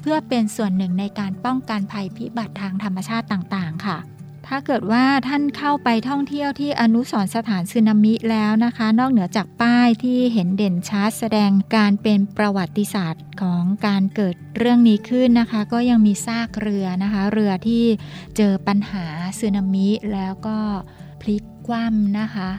[0.00, 3.98] เพื่อเป็นส่วนหนึ่งในการป้องกันภัยพิบัติทางธรรมชาติต่างๆ ค่ะ
[4.46, 17.84] ถ้าเกิดว่าท่านเข้าไปท่องเที่ยวที่อนุสรสถานสึนามิแล้วนะคะ นอกเหนือจากป้ายที่เห็นเด่นชัดแสดงการเป็นประวัติศาสตร์ของการเกิดเรื่องนี้ขึ้นนะคะ ก็ยังมีซากเรือนะคะ เรือที่
[18.36, 19.06] เจอปัญหา
[19.38, 20.58] สึนามิแล้วก็
[21.20, 22.50] พลิกคว่ำนะคะ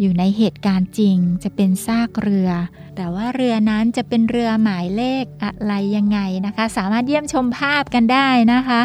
[0.00, 2.50] อยู่ในเหตุการณ์จริงจะเป็นซากเรือ
[2.96, 8.80] แต่ว่าเรือนั้นจะเป็นเรือหมายเลขอะไรยังไงนะคะ สามารถเยี่ยมชมภาพกันได้นะคะ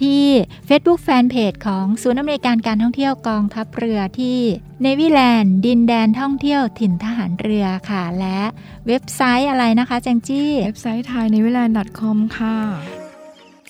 [0.00, 0.24] ที่
[0.68, 4.38] Facebook Fanpage ของศูนย์อำนวยการการท่องเที่ยวกองทัพเรือที่
[4.82, 8.40] เนวิแลนด์ดินแดนท่องเที่ยวถิ่นทหารเรือค่ะ และ
[8.86, 11.62] เว็บไซต์อะไรนะคะแจงจี้ เว็บไซต์ไทยในเวลา
[11.98, 13.05] .com ค่ะ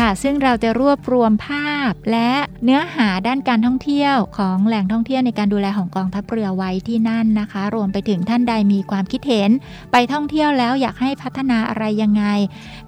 [0.02, 2.32] ่ะ ซึ่งเราจะรวบรวมภาพ และ
[2.64, 9.50] เนื้อหาด้านการท่องเที่ยวของแหล่งท่องเที่ยวในการดูแลของกองทัพเรือไว้ที่นั่นนะคะ รวมไปถึงท่านใดมีความคิดเห็น
[9.92, 12.24] ไปท่องเที่ยวแล้วอยากให้พัฒนาอะไรยังไง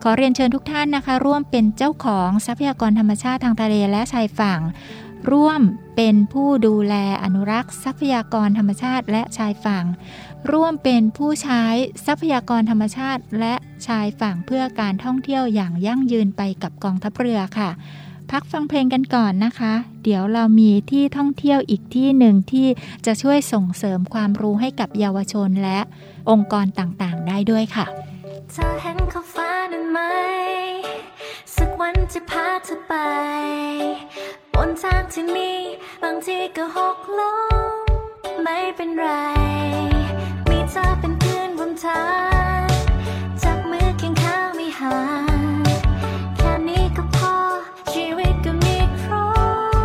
[0.03, 4.61] ขอเรียนเชิญทุกท่านนะคะ ร่วมเป็นเจ้าของทรัพยากรธรรมชาติทางทะเลและชายฝั่ง
[5.31, 5.61] ร่วม
[5.97, 6.95] เป็นผู้ดูแล
[7.25, 9.85] อนุรักษ์ ทรัพยากรธรรมชาติและชายฝั่ง
[10.53, 11.63] ร่วมเป็นผู้ใช้
[12.07, 13.55] ทรัพยากรธรรมชาติ และ
[13.87, 17.71] ชายฝั่งเพื่อการท่องเที่ยวอย่างยั่งยืนไปกับกองทัพเรือค่ะ
[18.31, 19.75] พักฟังเพลงกันก่อนนะคะ
[20.05, 22.69] เดี๋ยวเรามีที่ท่องเที่ยวอีกที่หนึ่งที่
[23.07, 25.79] จะช่วยส่งเสริมความรู้ให้กับเยาวชนและ
[26.31, 27.87] องค์กรต่างๆ ได้ด้วยค่ะ
[28.53, 30.01] เธอเห็นขอบฟ้านั้นไหม
[31.57, 32.95] สักวันจะพาเธอไป
[34.55, 35.53] บนทางที่มี
[36.03, 37.33] บางทีก็หกล้
[37.75, 37.85] ม
[38.43, 39.09] ไม่เป็นไร
[40.73, 42.05] เธอเป็นเพื่อนบนทา
[42.65, 42.67] ง
[43.43, 44.99] จับมือเคียงข้างไม่ห่า
[45.37, 45.63] ง
[46.37, 47.35] แค่นี้ก็พอ
[47.93, 49.13] ชีวิตก็มีคร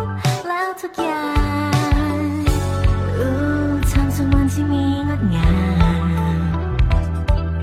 [0.04, 0.06] บ
[0.48, 1.30] แล้วทุกอย่า
[2.16, 2.18] ง
[3.18, 3.32] อู้
[3.92, 5.52] ทำสักวันที่มีงดงา
[6.04, 6.40] ม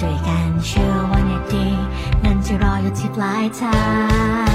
[0.01, 1.67] ด้วยกันเชื่อว่าในดี
[2.25, 3.79] นั้นจะรออยู่ที่ปลายทา
[4.51, 4.52] ง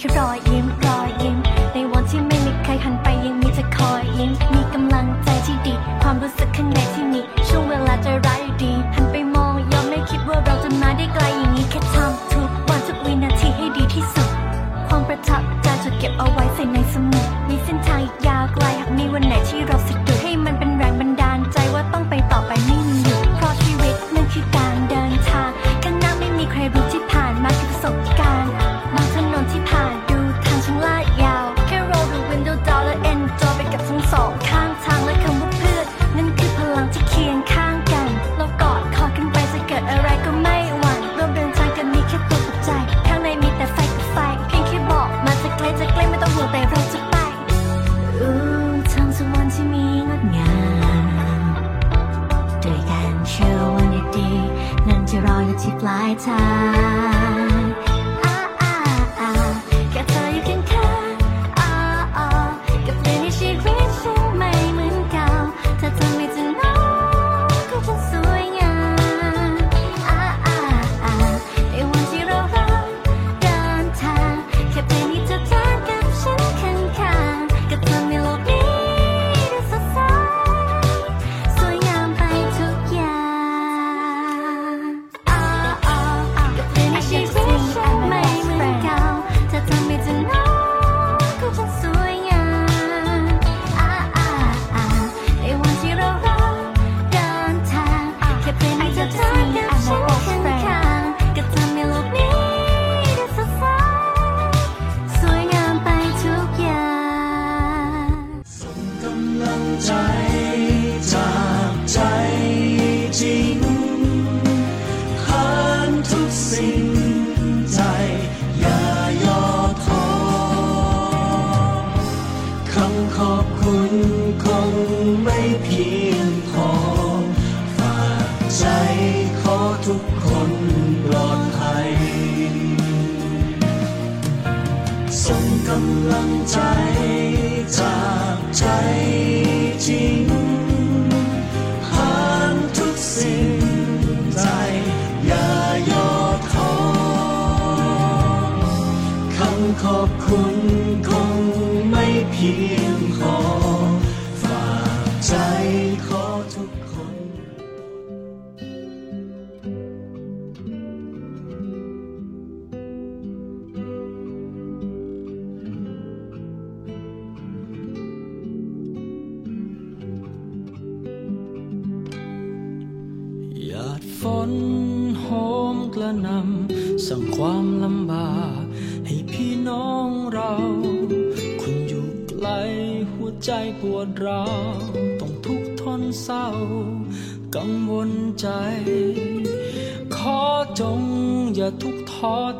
[0.00, 0.66] ค่รอยยิ้มรอยยิ้ม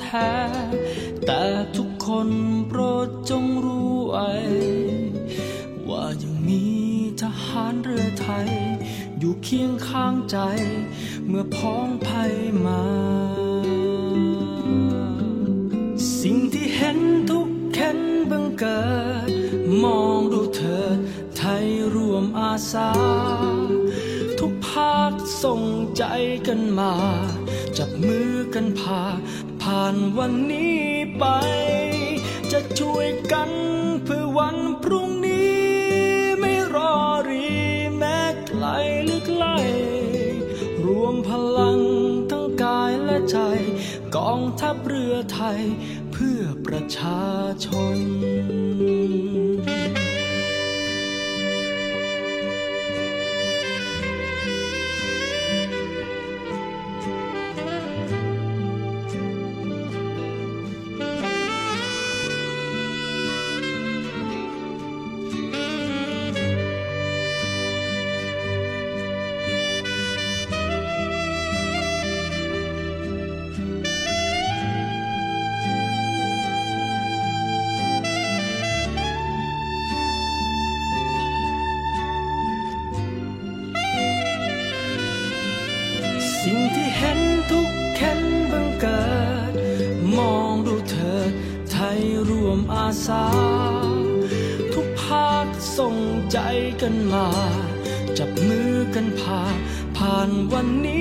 [0.03, 0.33] แท้
[1.27, 1.43] แต่
[1.77, 2.29] ทุกคน
[2.69, 4.33] โปรดจงรู้ไว้
[5.89, 6.65] ว่ายังมี
[7.23, 8.49] ทหารเรือไทย
[9.19, 10.39] อยู่เคียงข้างใจ
[11.27, 12.33] เมื่อพ้องภัย
[12.67, 12.83] มา
[16.21, 16.99] สิ่งที่เห็น
[17.31, 17.99] ทุกเข็น
[18.31, 18.83] บังเกิ
[19.29, 19.31] ด
[19.83, 20.97] มองดูเถิด
[21.37, 22.91] ไทยร่วมอาสา
[24.39, 25.13] ทุกภาค
[25.99, 26.05] ใจ
[26.49, 26.93] กันมา
[27.79, 29.03] จับมือกันพา
[29.63, 30.83] ผ่านวันนี้
[31.19, 31.25] ไป
[32.53, 33.51] จะช่วยกัน
[34.05, 35.61] เพื่อวันพรุ่งนี้
[36.41, 36.95] ไม่รอ
[37.29, 37.49] รี
[37.97, 38.65] แม้ไกล
[39.05, 39.45] หรือใกล
[40.85, 41.79] รวมพลัง
[42.31, 43.39] ทั้งกายและใจ
[44.17, 45.61] กองทัพเรือไทย
[46.13, 47.23] เพื่อประชา
[47.65, 47.99] ชน
[100.51, 100.98] ผ่า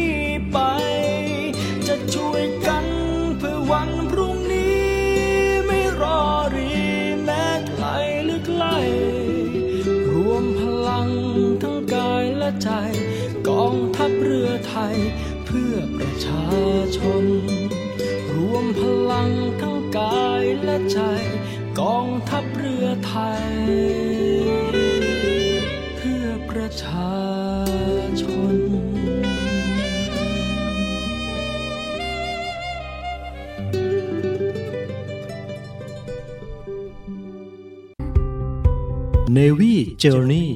[39.35, 40.47] Navy Journey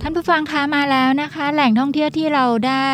[0.00, 2.88] ท่านผู้ฟังคะมาแล้วนะคะ แหล่งท่องเที่ยวที่เราได้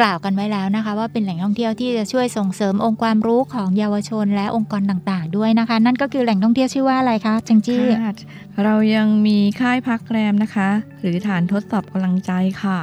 [0.00, 8.14] กล่าวกันไว้แล้วนะคะ ว่าเป็นแหล่งท่องเที่ยวที่จะช่วยส่งเสริมองค์ความรู้ของเยาวชนและองค์กรต่างๆ ด้วยนะคะ นั่นก็คือแหล่งท่องเที่ยวชื่อว่าอะไรคะจังจี้ค่ะ
[8.64, 10.68] เรายังมีค่ายพักแรมนะคะ
[11.00, 12.78] หรือฐานทดสอบกำลังใจค่ะ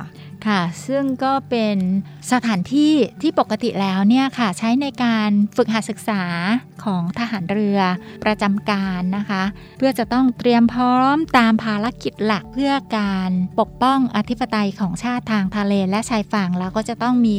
[0.48, 1.78] ค่ะ ซึ่งก็เป็น
[2.32, 6.24] สถานที่ที่ปกติแล้วเนี่ยค่ะใช้ในการฝึกหัดศึกษา
[6.84, 7.80] ของทหารเรือ
[8.24, 9.44] ประจำการนะคะ
[9.78, 17.38] เพื่อจะต้องเตรียมพร้อมตามภารกิจหลักเพื่อการปกป้องอธิปไตยของชาติทางทะเลและชายฝั่งแล้วก็จะต้องมี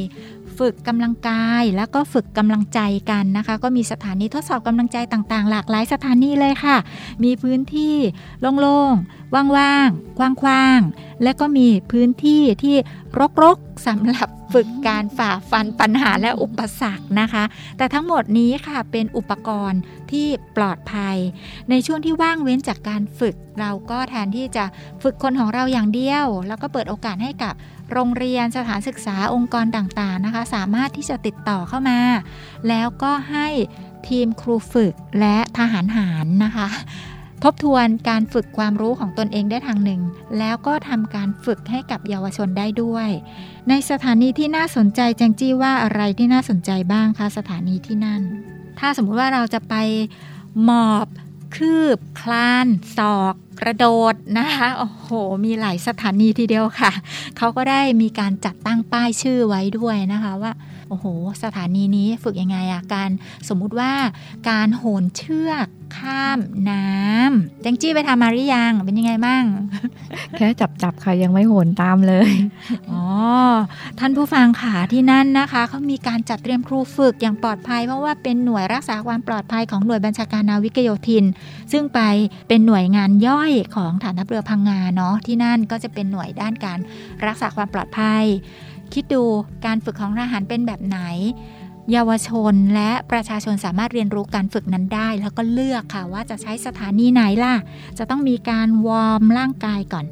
[0.58, 2.80] ฝึกกำลังกาย แล้วก็ฝึกกำลังใจ
[3.10, 6.76] กันนะคะ ก็มีสถานีทดสอบกำลังใจต่างๆ หลากหลายสถานีเลยค่ะ
[7.24, 7.94] มีพื้นที่
[8.60, 12.76] โล่งๆ ว่างๆ กว้างๆ และก็มีพื้นที่ที่
[13.42, 17.44] รกๆสำหรับฝึกการฝ่าฟันปัญหาและอุปสรรคนะคะ
[17.76, 19.80] แต่ทั้งหมดนี้ค่ะเป็นอุปกรณ์
[20.10, 21.16] ที่ปลอดภัย
[21.70, 24.64] ในช่วงที่ว่างเว้นจากการฝึก เราก็แทนที่จะ
[25.02, 27.54] ฝึกคนของเราอย่างเดียว แล้วก็เปิดโอกาสให้กับ
[27.92, 32.00] โรงเรียนสถานศึกษาองค์กรต่างๆนะคะ สามารถที่จะติดต่อเข้ามา
[32.68, 33.48] แล้วก็ให้
[34.08, 36.68] ทีมครูฝึกและทหารหารนะคะ
[37.44, 40.00] ทบทวนการฝึกความรู้ของตนเองได้ทางหนึ่ง
[40.38, 43.08] แล้วก็ทำการฝึกให้กับเยาวชนได้ด้วย
[43.68, 48.22] ในสถานีที่น่าสนใจแจงจี้ว่าอะไรที่น่าสนใจบ้างคะสถานีที่นั่น
[48.78, 49.74] ถ้าสมมุติว่าเราจะไป
[50.64, 51.06] หมอบ
[51.56, 55.08] คืบ คลาน ศอก กระโดดนะคะ โอ้โห
[55.44, 56.92] มีหลายสถานีทีเดียวค่ะ
[57.36, 60.52] เขาก็ได้มีการจัดตั้งป้ายชื่อไว้ด้วยนะคะว่า
[60.88, 61.06] โอ้โห
[61.42, 63.10] สถานีนี้ฝึกยังไงอะการ
[63.48, 63.92] สมมุติว่า
[64.48, 65.66] การโหนเชือก
[65.98, 66.38] ข้าม
[66.70, 69.44] น้ำแจงจี้ไปทำมาหรือยังเป็นยังไงบ้าง
[70.36, 72.30] แค่จับจับๆค่ะยังไม่โหนตามเลย
[72.90, 73.04] อ๋อ
[73.98, 81.24] ท่านผู้ฟังค่ะที่นั่นนะคะเขามีการจัดเตรียมครูฝึกอย่างปลอดภัย เพราะว่าเป็นหน่วยรักษาความปลอดภัยของหน่วยบัญชาการนาวิกโยธิน
[81.72, 82.00] ซึ่งไป
[82.48, 86.78] เป็นหน่วยงานย่อยของฐานทัพเรือพังงาเนาะที่นั่นก็จะเป็นหน่วยด้านการ
[87.26, 88.24] รักษาความปลอดภัย
[88.94, 89.22] คิดดู
[89.66, 91.00] การฝึกของทหารเป็นแบบไหน
[91.92, 97.54] เยาวชนและประชาชนสามารถเรียนรู้การฝึกนั้นได้ แล้วก็เลือกค่ะว่าจะใช้สถานีไหนล่ะ
[97.98, 100.06] จะต้องมีการวอร์มร่างกายก่อน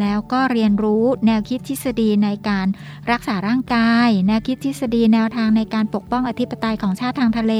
[0.00, 2.66] แล้วก็เรียนรู้แนวคิดทฤษฎีในการ
[3.10, 7.54] รักษาร่างกาย แนวคิดทฤษฎีแนวทางในการปกป้องอธิปไตยของชาติทางทะเล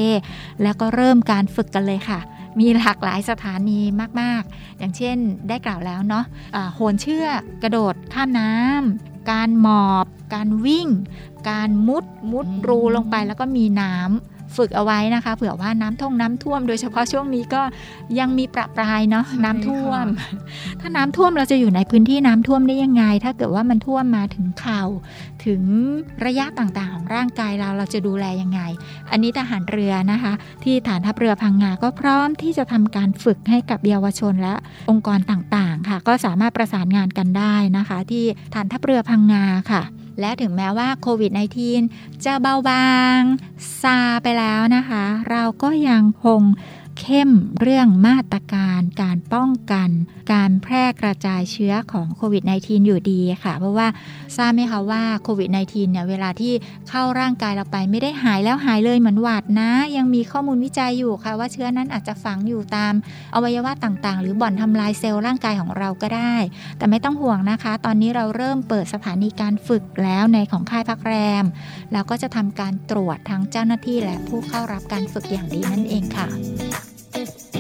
[0.63, 2.21] แล้วก็เริ่มการฝึกกันเลยค่ะ
[2.61, 3.81] มีหลากหลายสถานี
[4.21, 5.17] มาก ๆ อย่างเช่น
[5.49, 10.89] ได้กล่าวแล้วเนาะะโหนเชือกกระโดดข้ามน้ำ การหมอบ การวิ่ง
[11.51, 17.63] การมุดมุดรูลงไปแล้วก็มีน้ำ ฝึกเอาไว้นะคะ เผื่อว่าน้ำท่งน้ำท่วม โดยเฉพาะช่วงนี้ก็
[18.19, 20.31] ยังมีประปรายเนาะใช่น้ำท่วมค่ะ
[20.81, 24.83] ถ้าน้ำท่วมเราจะอยู่ในพื้นที่น้ำท่วมได้ยังไง ถ้าเกิดว่ามันท่วมมาถึงเข่า
[25.47, 25.63] ถึง
[26.27, 28.61] ระยะต่างๆของร่างกายเราเราจะดูแลยังไง
[29.11, 30.33] อันนี้ทหารเรือนะคะ
[30.65, 34.55] ที่ฐานทัพเรือพังงาก็พร้อมที่จะทำการฝึกให้กับเยาวชนและ
[34.91, 38.25] องค์กรต่างๆ ค่ะ ก็สามารถประสานงานกันได้นะคะ ที่
[38.55, 39.83] ฐานทัพเรือพังงาค่ะ
[40.21, 41.31] และถึงแม้ว่าโควิด
[41.77, 43.21] -19 จะเบาบาง
[43.83, 46.43] ซาไปแล้วนะคะ เราก็ยังคง
[47.01, 47.31] เข้ม
[47.61, 49.89] เรื่องมาตรการการป้องกัน
[50.33, 53.89] การแพร่กระจายเชื้อของโควิด -19 อยู่ดีค่ะ เพราะว่า
[54.37, 56.53] ทราบไหมคะว่าโควิด -19 เนี่ยเวลาที่
[56.89, 62.93] เข้าร่างกายเราไปไม่ได้หายแล้วหายเลยเหมือนหวัดนะ ยังมีข้อมูลวิจัยอยู่ค่ะ ว่าเชื้อนั้นอาจจะฝังอยู่ตาม
[63.35, 66.35] อวัยวะต่างๆ หรือบ่อนทำลายเซลล์ร่างกายของเราก็ได้
[66.79, 71.45] แต่ไม่ต้องห่วงนะคะ ตอนนี้เราเริ่มเปิดสถานีการฝึกแล้วในของค่ายพักแรม
[71.93, 76.29] แล้วก็จะทำการตรวจทั้งเจ้าหน้าที่และผู้เข้ารับการฝึกอย่างดีนั่นเองค่ะ
[77.17, 77.56] fifty.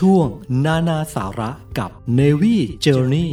[0.00, 0.28] ช่วง
[0.64, 3.30] นานาสาระกับ Navy Journey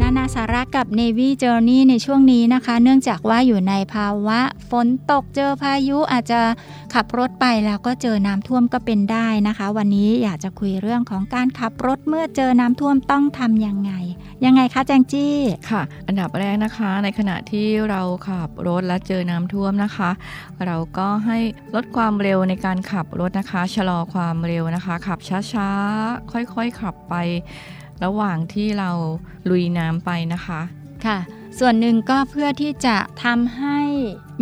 [0.00, 6.40] นานาสาระกับ Navy Journey ในช่วงนี้นะคะ เนื่องจากว่าอยู่ในภาวะฝนตกเจอพายุอาจจะ
[6.94, 13.92] ขับรถไปแล้วก็เจอน้ำท่วมก็เป็นได้นะคะ วันนี้อยากจะคุยเรื่องของการขับรถเมื่อเจอน้ำท่วมต้องทำยังไง
[14.44, 15.34] ยังไงคะแจงจี้
[15.70, 20.10] ค่ะ อันดับแรกนะคะ ในขณะที่เราขับรถและเจอน้ำท่วมนะคะ
[20.66, 21.38] เราก็ให้
[21.74, 25.18] ลดความเร็วในการขับรถนะคะ ชะลอความเร็วนะคะ ขับ
[25.52, 27.14] ช้าๆ ค่อยๆ ขับไป
[28.04, 28.90] ระหว่างที่เรา
[29.50, 30.60] ลุยน้ำไปนะคะ
[31.04, 31.18] ค่ะ
[31.58, 33.80] ส่วนหนึ่งก็เพื่อที่จะทำให้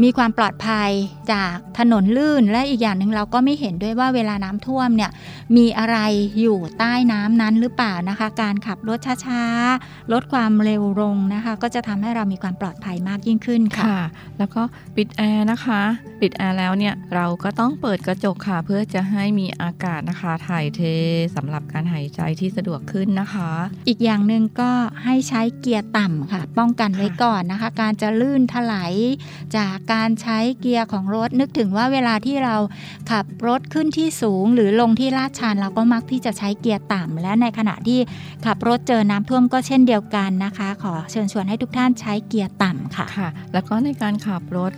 [0.02, 0.90] มีความปลอดภัย
[1.32, 5.10] จากถนนลื่นและอีกอย่างหนึ่งเราก็ไม่เห็นด้วยว่าเวลาน้ำท่วมเนี่ย
[5.56, 5.98] มีอะไร
[6.40, 14.02] อยู่ใต้น้ำนั้นหรือเปล่านะคะ การขับรถช้าๆ ลดความเร็วลงนะคะ ก็จะทำให้เรามีความปลอดภัยมากยิ่งขึ้นค่ะค่ะ
[14.38, 14.62] แล้วก็
[14.96, 15.82] ปิดแอร์นะคะ
[16.20, 20.80] ปิดแอร์แล้วเนี่ยเราก็ต้องเปิดกระจกค่ะ เพื่อจะให้มีอากาศนะคะถ่ายเท
[21.36, 23.50] สำหรับการหายใจที่สะดวกขึ้นนะคะ
[23.88, 24.70] อีกอย่างหนึ่งก็
[25.04, 28.94] ให้ใช้เกียร์ต่ำค่ะ ป้องกันไว้ก่อนนะคะ การจะลื่นไถล
[29.56, 32.56] จากการใช้เกียร์ของรถ นึกถึงว่าเวลาที่เรา
[33.10, 38.00] ขับรถขึ้นที่สูง หรือลงที่ลาดชันเราก็มักที่จะใช้เกียร์ต่ำและในขณะที่
[38.46, 44.72] ขับรถเจอน้ำท่วมก็เช่นเดียวกันนะคะ ขอเชิญชวนให้ทุกท่านใช้เกียร์ต่ำค่ะค่ะ แล้วก็ในการขับรถ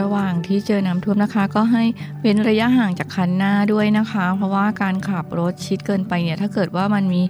[0.00, 1.84] ระหว่างที่เจอน้ำท่วมนะคะ ก็ให้
[2.20, 7.22] เว้นระยะห่างจากคันหน้าด้วยนะคะ เพราะว่าการขับรถชิดเกินไปเนี่ยถ้าเกิดว่ามันมี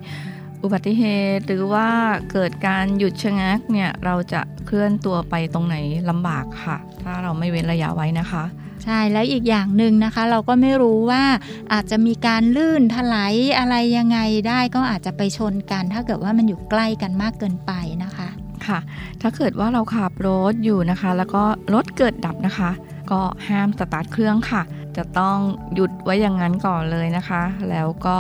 [0.65, 1.05] อุบัติเห
[1.37, 1.89] ตุหรือว่า
[2.33, 5.77] เกิดการหยุดชะงักเนี่ยเราจะเคลื่อนตัวไปตรงไหน
[6.11, 8.45] ลำบากค่ะ ถ้าเราไม่เว้นระยะไว้นะคะ
[8.85, 11.25] ใช่แล้วอีกอย่างหนึ่งนะคะ เราก็ไม่รู้ว่า
[11.73, 17.73] อาจจะมีการลื่นถลายอะไรยังไงได้ก็อาจจะไปชนกัน ถ้าเกิดว่ามันอยู่ใกล้กันมากเกินไป
[18.05, 18.29] นะคะ
[18.67, 18.79] ค่ะ
[19.21, 21.43] ถ้าเกิดว่าเราขับรถอยู่นะคะ แล้วก็
[21.75, 22.71] รถเกิดดับนะคะ
[23.11, 24.63] ก็ห้ามสตาร์ทเครื่องค่ะ
[24.97, 25.37] จะต้อง
[25.75, 28.17] หยุดไว้อย่างนั้นก่อนเลยนะคะ แล้วก็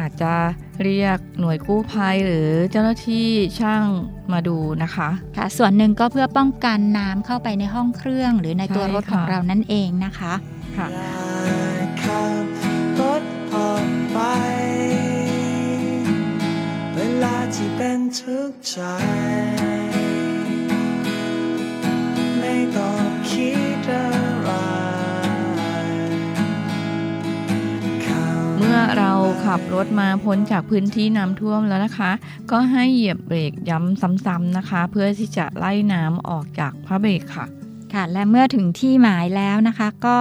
[0.00, 0.32] อาจจะ
[0.82, 3.28] เรียกหน่วยกู้ภัยหรือเจ้าหน้าที่
[3.58, 3.84] ช่าง
[4.32, 10.34] มาดูนะคะค่ะส่วนหนึ่งก็เพื่อป้องกันน้ำเข้าไปในห้องเครื่อง หรือในตัวใช่รถของค่ะเรานั่นเองนะคะ
[10.76, 10.86] ค่ะ
[12.02, 12.44] ขับ
[13.00, 13.22] รถ
[13.54, 14.18] ออกไป
[16.94, 18.78] เวลาที่เป็นทุกข์ใจ
[22.38, 24.27] ไม่ต้องคิดอะไร
[28.68, 29.12] มื่อเรา
[29.44, 32.10] ขับรถมาพ้นจากพื้นที่น้ำท่วมแล้วนะคะ
[32.50, 37.46] ก็ให้เหยียบเบรกย้ำซ้ำๆนะคะ เพื่อที่จะไล่น้ำออกจากพระเบรกค่ะ
[37.92, 40.18] ค่ะ และเมื่อถึงที่หมายแล้วนะคะ ก็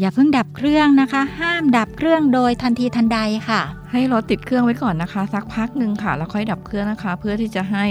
[0.00, 3.18] อย่าเพิ่งดับเครื่องนะคะ ห้ามดับเครื่องโดยทันทีทันใด
[3.48, 3.60] ค่ะ
[3.92, 7.84] ให้รถติดเครื่องไว้ก่อนนะคะ สักพักหนึ่งค่ะ แล้วค่อยดับเครื่องนะคะ เพื่อที่จะให้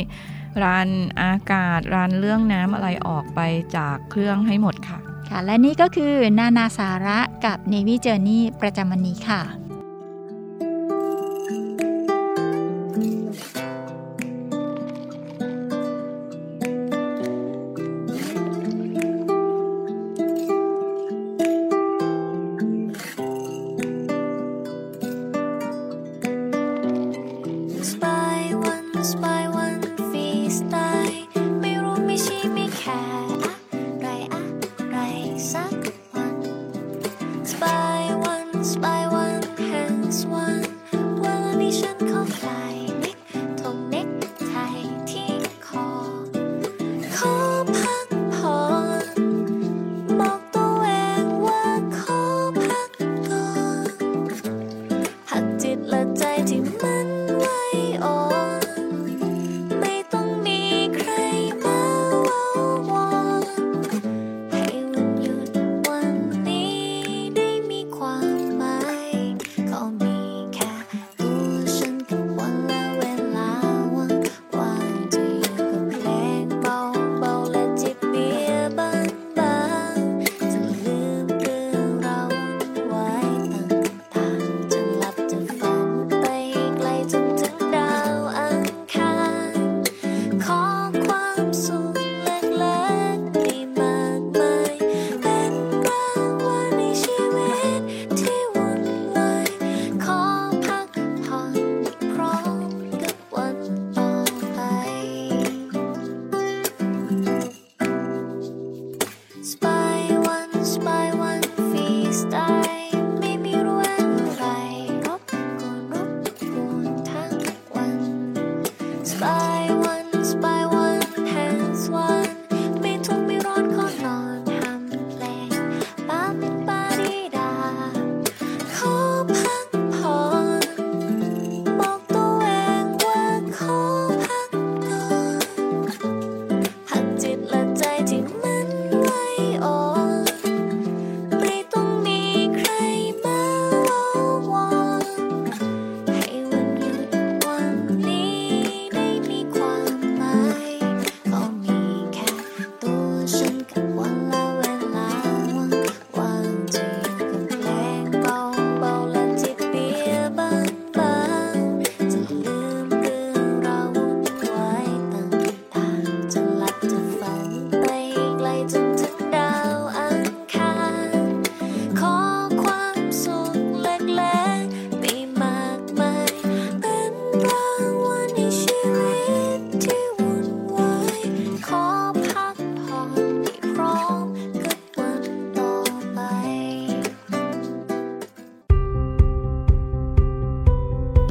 [0.63, 0.89] รัน
[1.21, 3.39] อากาศรันเรื่องน้ำอะไรออกไป
[3.75, 9.41] จากเครื่องให้หมดค่ะค่ะและนี่ก็คือนานาสาระกับ Navy Journey ประจำวันนี้ค่ะ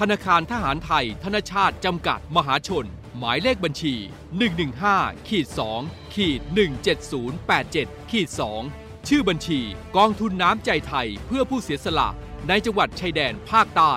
[0.00, 2.86] ธนาคารทหารไทย ธนชาติจำกัดมหาชน
[3.18, 3.94] หมายเลขบัญชี
[4.62, 5.46] 115ขีด
[5.80, 6.40] 2ขีด
[7.24, 8.28] 17087ขีด
[8.68, 9.60] 2ชื่อบัญชี
[9.96, 12.08] กองทุนน้ำใจไทยเพื่อผู้เสียสละ
[12.48, 13.94] ในจังหวัดชายแดนภาคใต้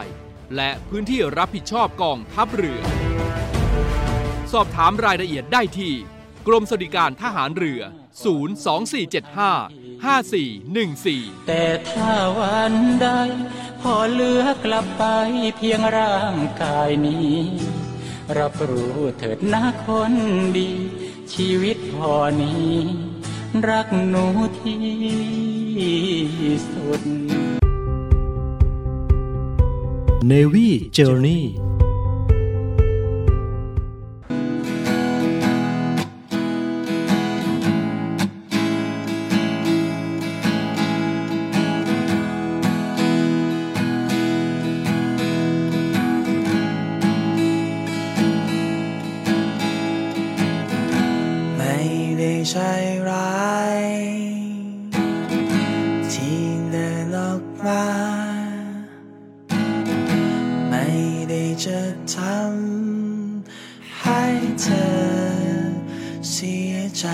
[0.55, 2.81] และพื้นที่รับผิดชอบกองทัพเรือ
[4.51, 5.93] สอบถามรายละเอียดได้ที่
[6.47, 7.81] กรมสวัสดิการทหารเรือ
[8.87, 13.07] 02475 5414 แต่ถ้าวันใด
[13.81, 15.03] พอเหลือกลับไป
[15.57, 17.37] เพียงร่างกายนี้
[18.37, 20.13] รับรู้เถิดนะคน
[20.57, 20.71] ดี
[21.33, 22.73] ชีวิตพอนี้
[23.69, 24.25] รักหนู
[24.59, 24.85] ที่
[26.71, 27.01] สุด
[30.31, 31.43] Navy Journey
[64.61, 64.85] เธอ
[66.31, 67.05] เสียใจ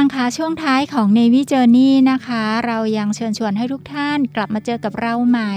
[0.00, 5.54] ฟังคะช่วงท้ายของ Navy Journey นะคะ เรายังเชิญชวนให้ทุกท่านกลับมาเจอกับเราใหม่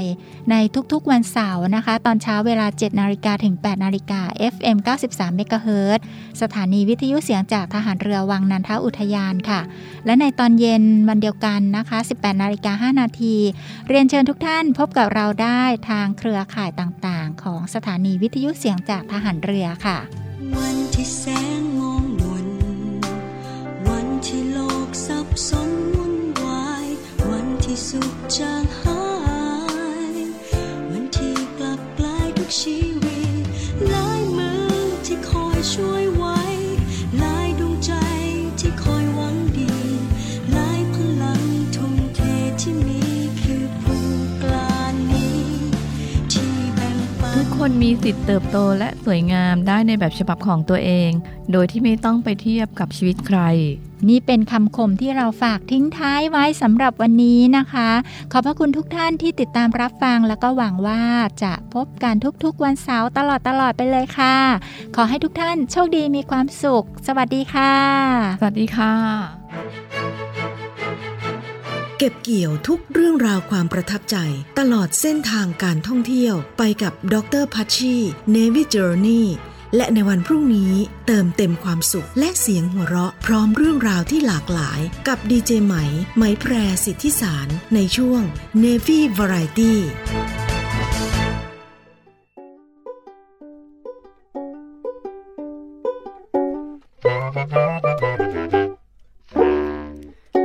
[0.51, 0.55] ใน
[0.91, 4.21] ทุกๆวันเสาร์นะคะ ตอนเช้าเวลา 7นาฬิกาถึง 8นาฬิกา
[4.53, 4.77] FM
[5.09, 5.99] 93 MHz
[6.41, 9.61] สถานีวิทยุเสียงจากทหารเรือวังนันทอุทยานค่ะ
[10.05, 13.35] และในตอนเย็นวันเดียวกันนะคะ 18นาฬิกา5นาที
[13.87, 19.97] เรียนเชิญทุกท่านพบกับเราได้ทางเครือข่ายต่างๆ ของสถานีวิทยุเสียงจากทหารเรือค่ะ
[20.59, 21.23] วันที่แส
[21.59, 21.78] งมองมน
[27.89, 29.03] สุขจางหา
[30.13, 30.15] ย
[30.89, 33.43] วันที่กลับกลายทุกชีวิต
[33.89, 34.63] หลายมือ
[35.05, 36.39] ที่คอยช่วยไว้
[37.19, 37.91] หลายดวงใจ
[38.59, 39.73] ที่คอยหวังดี
[40.53, 41.41] หลายพลัง
[41.75, 42.19] ทุ่มเท
[42.61, 43.01] ที่มี
[43.41, 44.03] คือผู้
[44.43, 44.75] กล้า
[45.11, 45.41] นี้
[46.33, 51.11] ที่แบ่งปันทุกคนมีสิทธิ์เติบโตและสวยงามได้ในแบบฉบับของตัวเอง
[51.51, 53.41] โดยที่ไม่ต้องไปเทียบกับชีวิตใคร
[54.09, 57.89] นี่เป็นคำคมที่เราฝากทิ้งท้ายไว้สำหรับวันนี้นะคะ
[58.31, 61.03] ขอบพระคุณทุกท่านที่ติดตามรับฟังแล้วก็หวังว่า
[61.43, 64.37] จะพบกันทุกๆวันเสาร์ตลอดตลอดไปเลยค่ะ
[64.95, 67.73] ขอให้ทุกท่านโชคดีมีความสุข สวัสดีค่ะ
[68.39, 68.93] สวัสดีค่ะ
[71.97, 74.17] เก็บเกี่ยวทุกเรื่องราวความประทับใจ
[74.59, 77.95] ตลอดเส้นทางการท่องเที่ยวไปกับดรพัชชี
[78.31, 79.27] เนวิจ r ร์นี่
[79.75, 80.73] และในวันพรุ่งนี้
[81.07, 85.75] เติมเต็มความสุขและเสียงหัวเราะพร้อมเรื่องราวที่หลากหลายกับดีเจไหม
[86.17, 86.53] ไหมแพร
[86.85, 88.21] สิทธิสารในช่วง
[88.63, 89.75] Navy Variety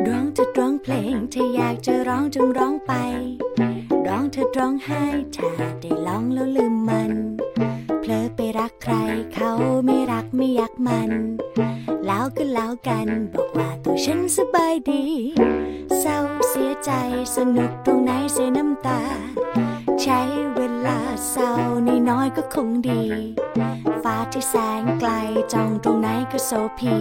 [0.09, 2.93] ร้องเธอร้องเพลงถ้าอยากจะร้องจงร้องไป
[4.07, 5.05] ร้องเธอร้องไห้
[5.37, 7.24] ถ้าได้ร้องแล้วลืมมัน
[8.65, 8.97] รักใคร
[9.35, 9.53] เขา
[9.87, 11.11] ไม่รักไม่อยากมัน
[12.07, 15.03] แล้วก็แล้วกัน บอกว่าตัวฉันสบายดี
[16.01, 16.91] เศร้าเสียใจ
[17.37, 19.01] สนุกตรงไหนเสียน้ำตา
[20.01, 20.21] ใช้
[20.57, 20.99] เวลา
[21.31, 21.51] เศร้า
[21.87, 23.03] นิดน้อยก็คงดี
[24.03, 25.11] ฟ้าที่แสงไกล
[25.53, 26.95] จ้องตรงไหนก็โสพี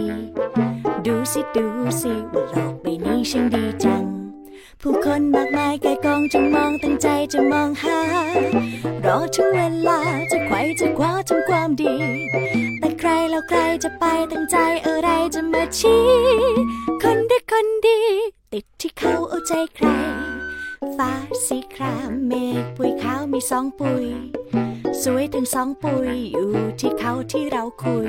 [1.06, 1.66] ดูสิดู
[2.00, 4.13] สิว่าโลกใบนี้ช่างดีจัง
[4.86, 8.00] ผู้คนมากมายไกลกองจงมองตั้งใจจะมองหา
[9.04, 9.58] รอถึงเว
[9.88, 11.94] ลาจะไขว่จะคว้าทำความดี
[12.78, 14.56] แต่ใครแล้วใครจะไปตั้งใจ
[14.86, 16.02] อะไรจะมาชี้
[17.02, 18.00] คนดีคนดี
[18.52, 19.86] ติดที่เขาเอาใจใคร
[20.96, 21.12] ฟ้า
[21.46, 22.32] สีครามเม
[22.62, 24.06] ฆปุยขาวมีสองปุย
[25.02, 28.08] สวยถึงสองปุยอยู่ที่เขาที่เราคุย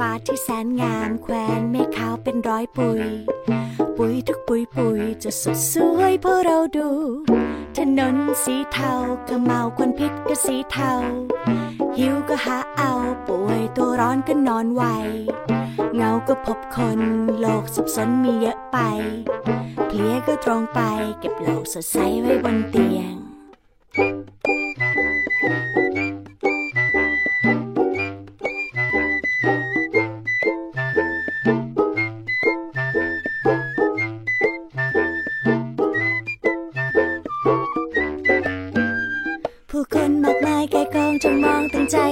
[0.00, 3.00] ฟ้าที่แสนงามแควนเมฆขาวเป็นร้อยปุย
[3.96, 6.88] ปุยทุกปุยปุยจะสดสวยเพราะเราดู
[7.76, 8.92] ถนนสีเทา
[9.28, 10.92] ขมเมาควันพิษก็สีเทา
[11.98, 12.92] หิวก็หาเอา
[13.26, 14.82] ป่วยตัวร้อนก็นอนไว
[15.96, 17.00] เงาก็พบคน
[17.40, 18.78] โลกสับสนมีเยอะไป
[19.86, 20.80] เพลียก็ตรงไป
[21.20, 23.19] เก็บโลกสดใสไว้บนเตียง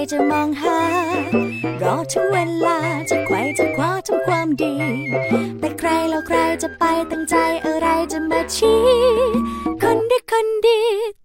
[0.05, 0.81] จจะมองหา
[1.83, 2.37] รอถึงเว
[2.67, 2.79] ลา
[3.11, 4.75] จะไขว่จะคว้าทำความดี
[5.59, 7.37] แต่ใครแล้วใครจะไปตั้งใจ
[7.67, 8.81] อะไรจะมาชี้
[9.83, 10.81] คนดีคนดี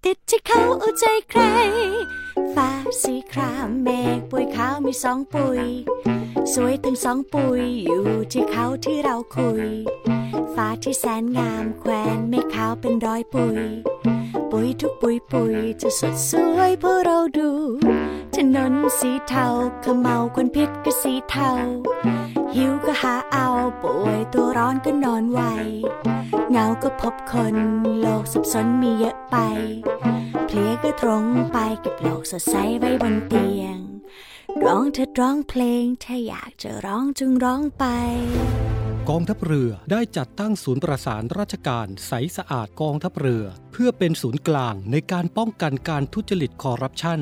[0.06, 1.42] ติดที่เขาเอาใจใคร
[2.56, 2.70] ฟ้า
[3.02, 5.62] สีครามเมฆปุยขาวมีสองปุย
[6.54, 9.68] สวยทั้งสองปุยอยู่ที่เขาที่เราคุย
[10.56, 13.58] ฟ้าที่แสนงามแควนเมฆขาวเป็นร้อยปุย
[14.52, 17.50] ปุยทุกปุยปุยจะสดสวยเพราะเราดู
[18.38, 19.46] ถนนสีเทา
[19.86, 21.52] ขมเมาควันพิษก็สีเทา
[22.56, 23.48] หิวก็หาเอา
[23.82, 25.42] ป่วยตัวร้อนก็นอนไว
[26.50, 27.56] เหงาก็พบคน
[28.02, 29.38] โลกสับสนมีเยอะไป
[30.46, 33.78] เพลียก็ตรงไปเก็บโลกสดใสไว้บนเตียง
[34.66, 37.86] ร้องเธอร้องเพลงถ้าอยากจะร้องจึงร้องไป
[39.10, 47.22] กองทัพเรือได้จัดตั้งศูนย์ประสานราชการใสสะอาดกองทัพเรือ เพื่อเป็นศูนย์กลางในการป้องกันการทุจริตคอร์รัปชัน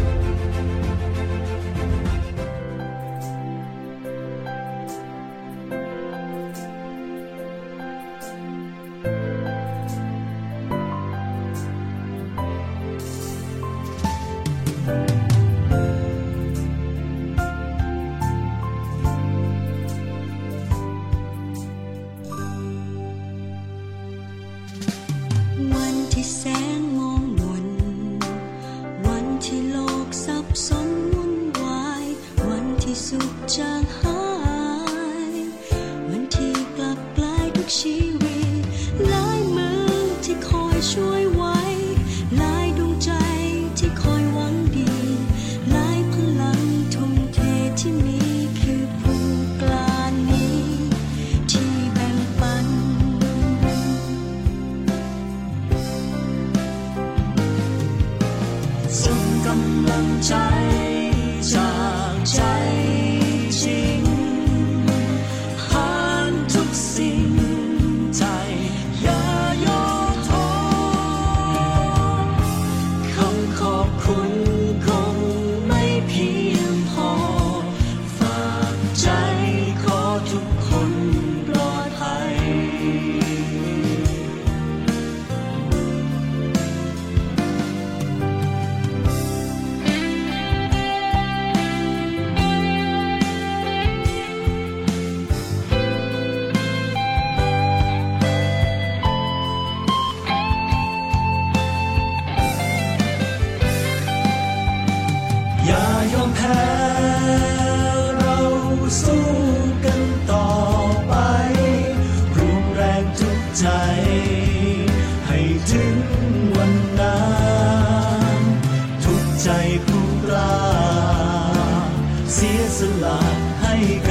[123.71, 124.10] ล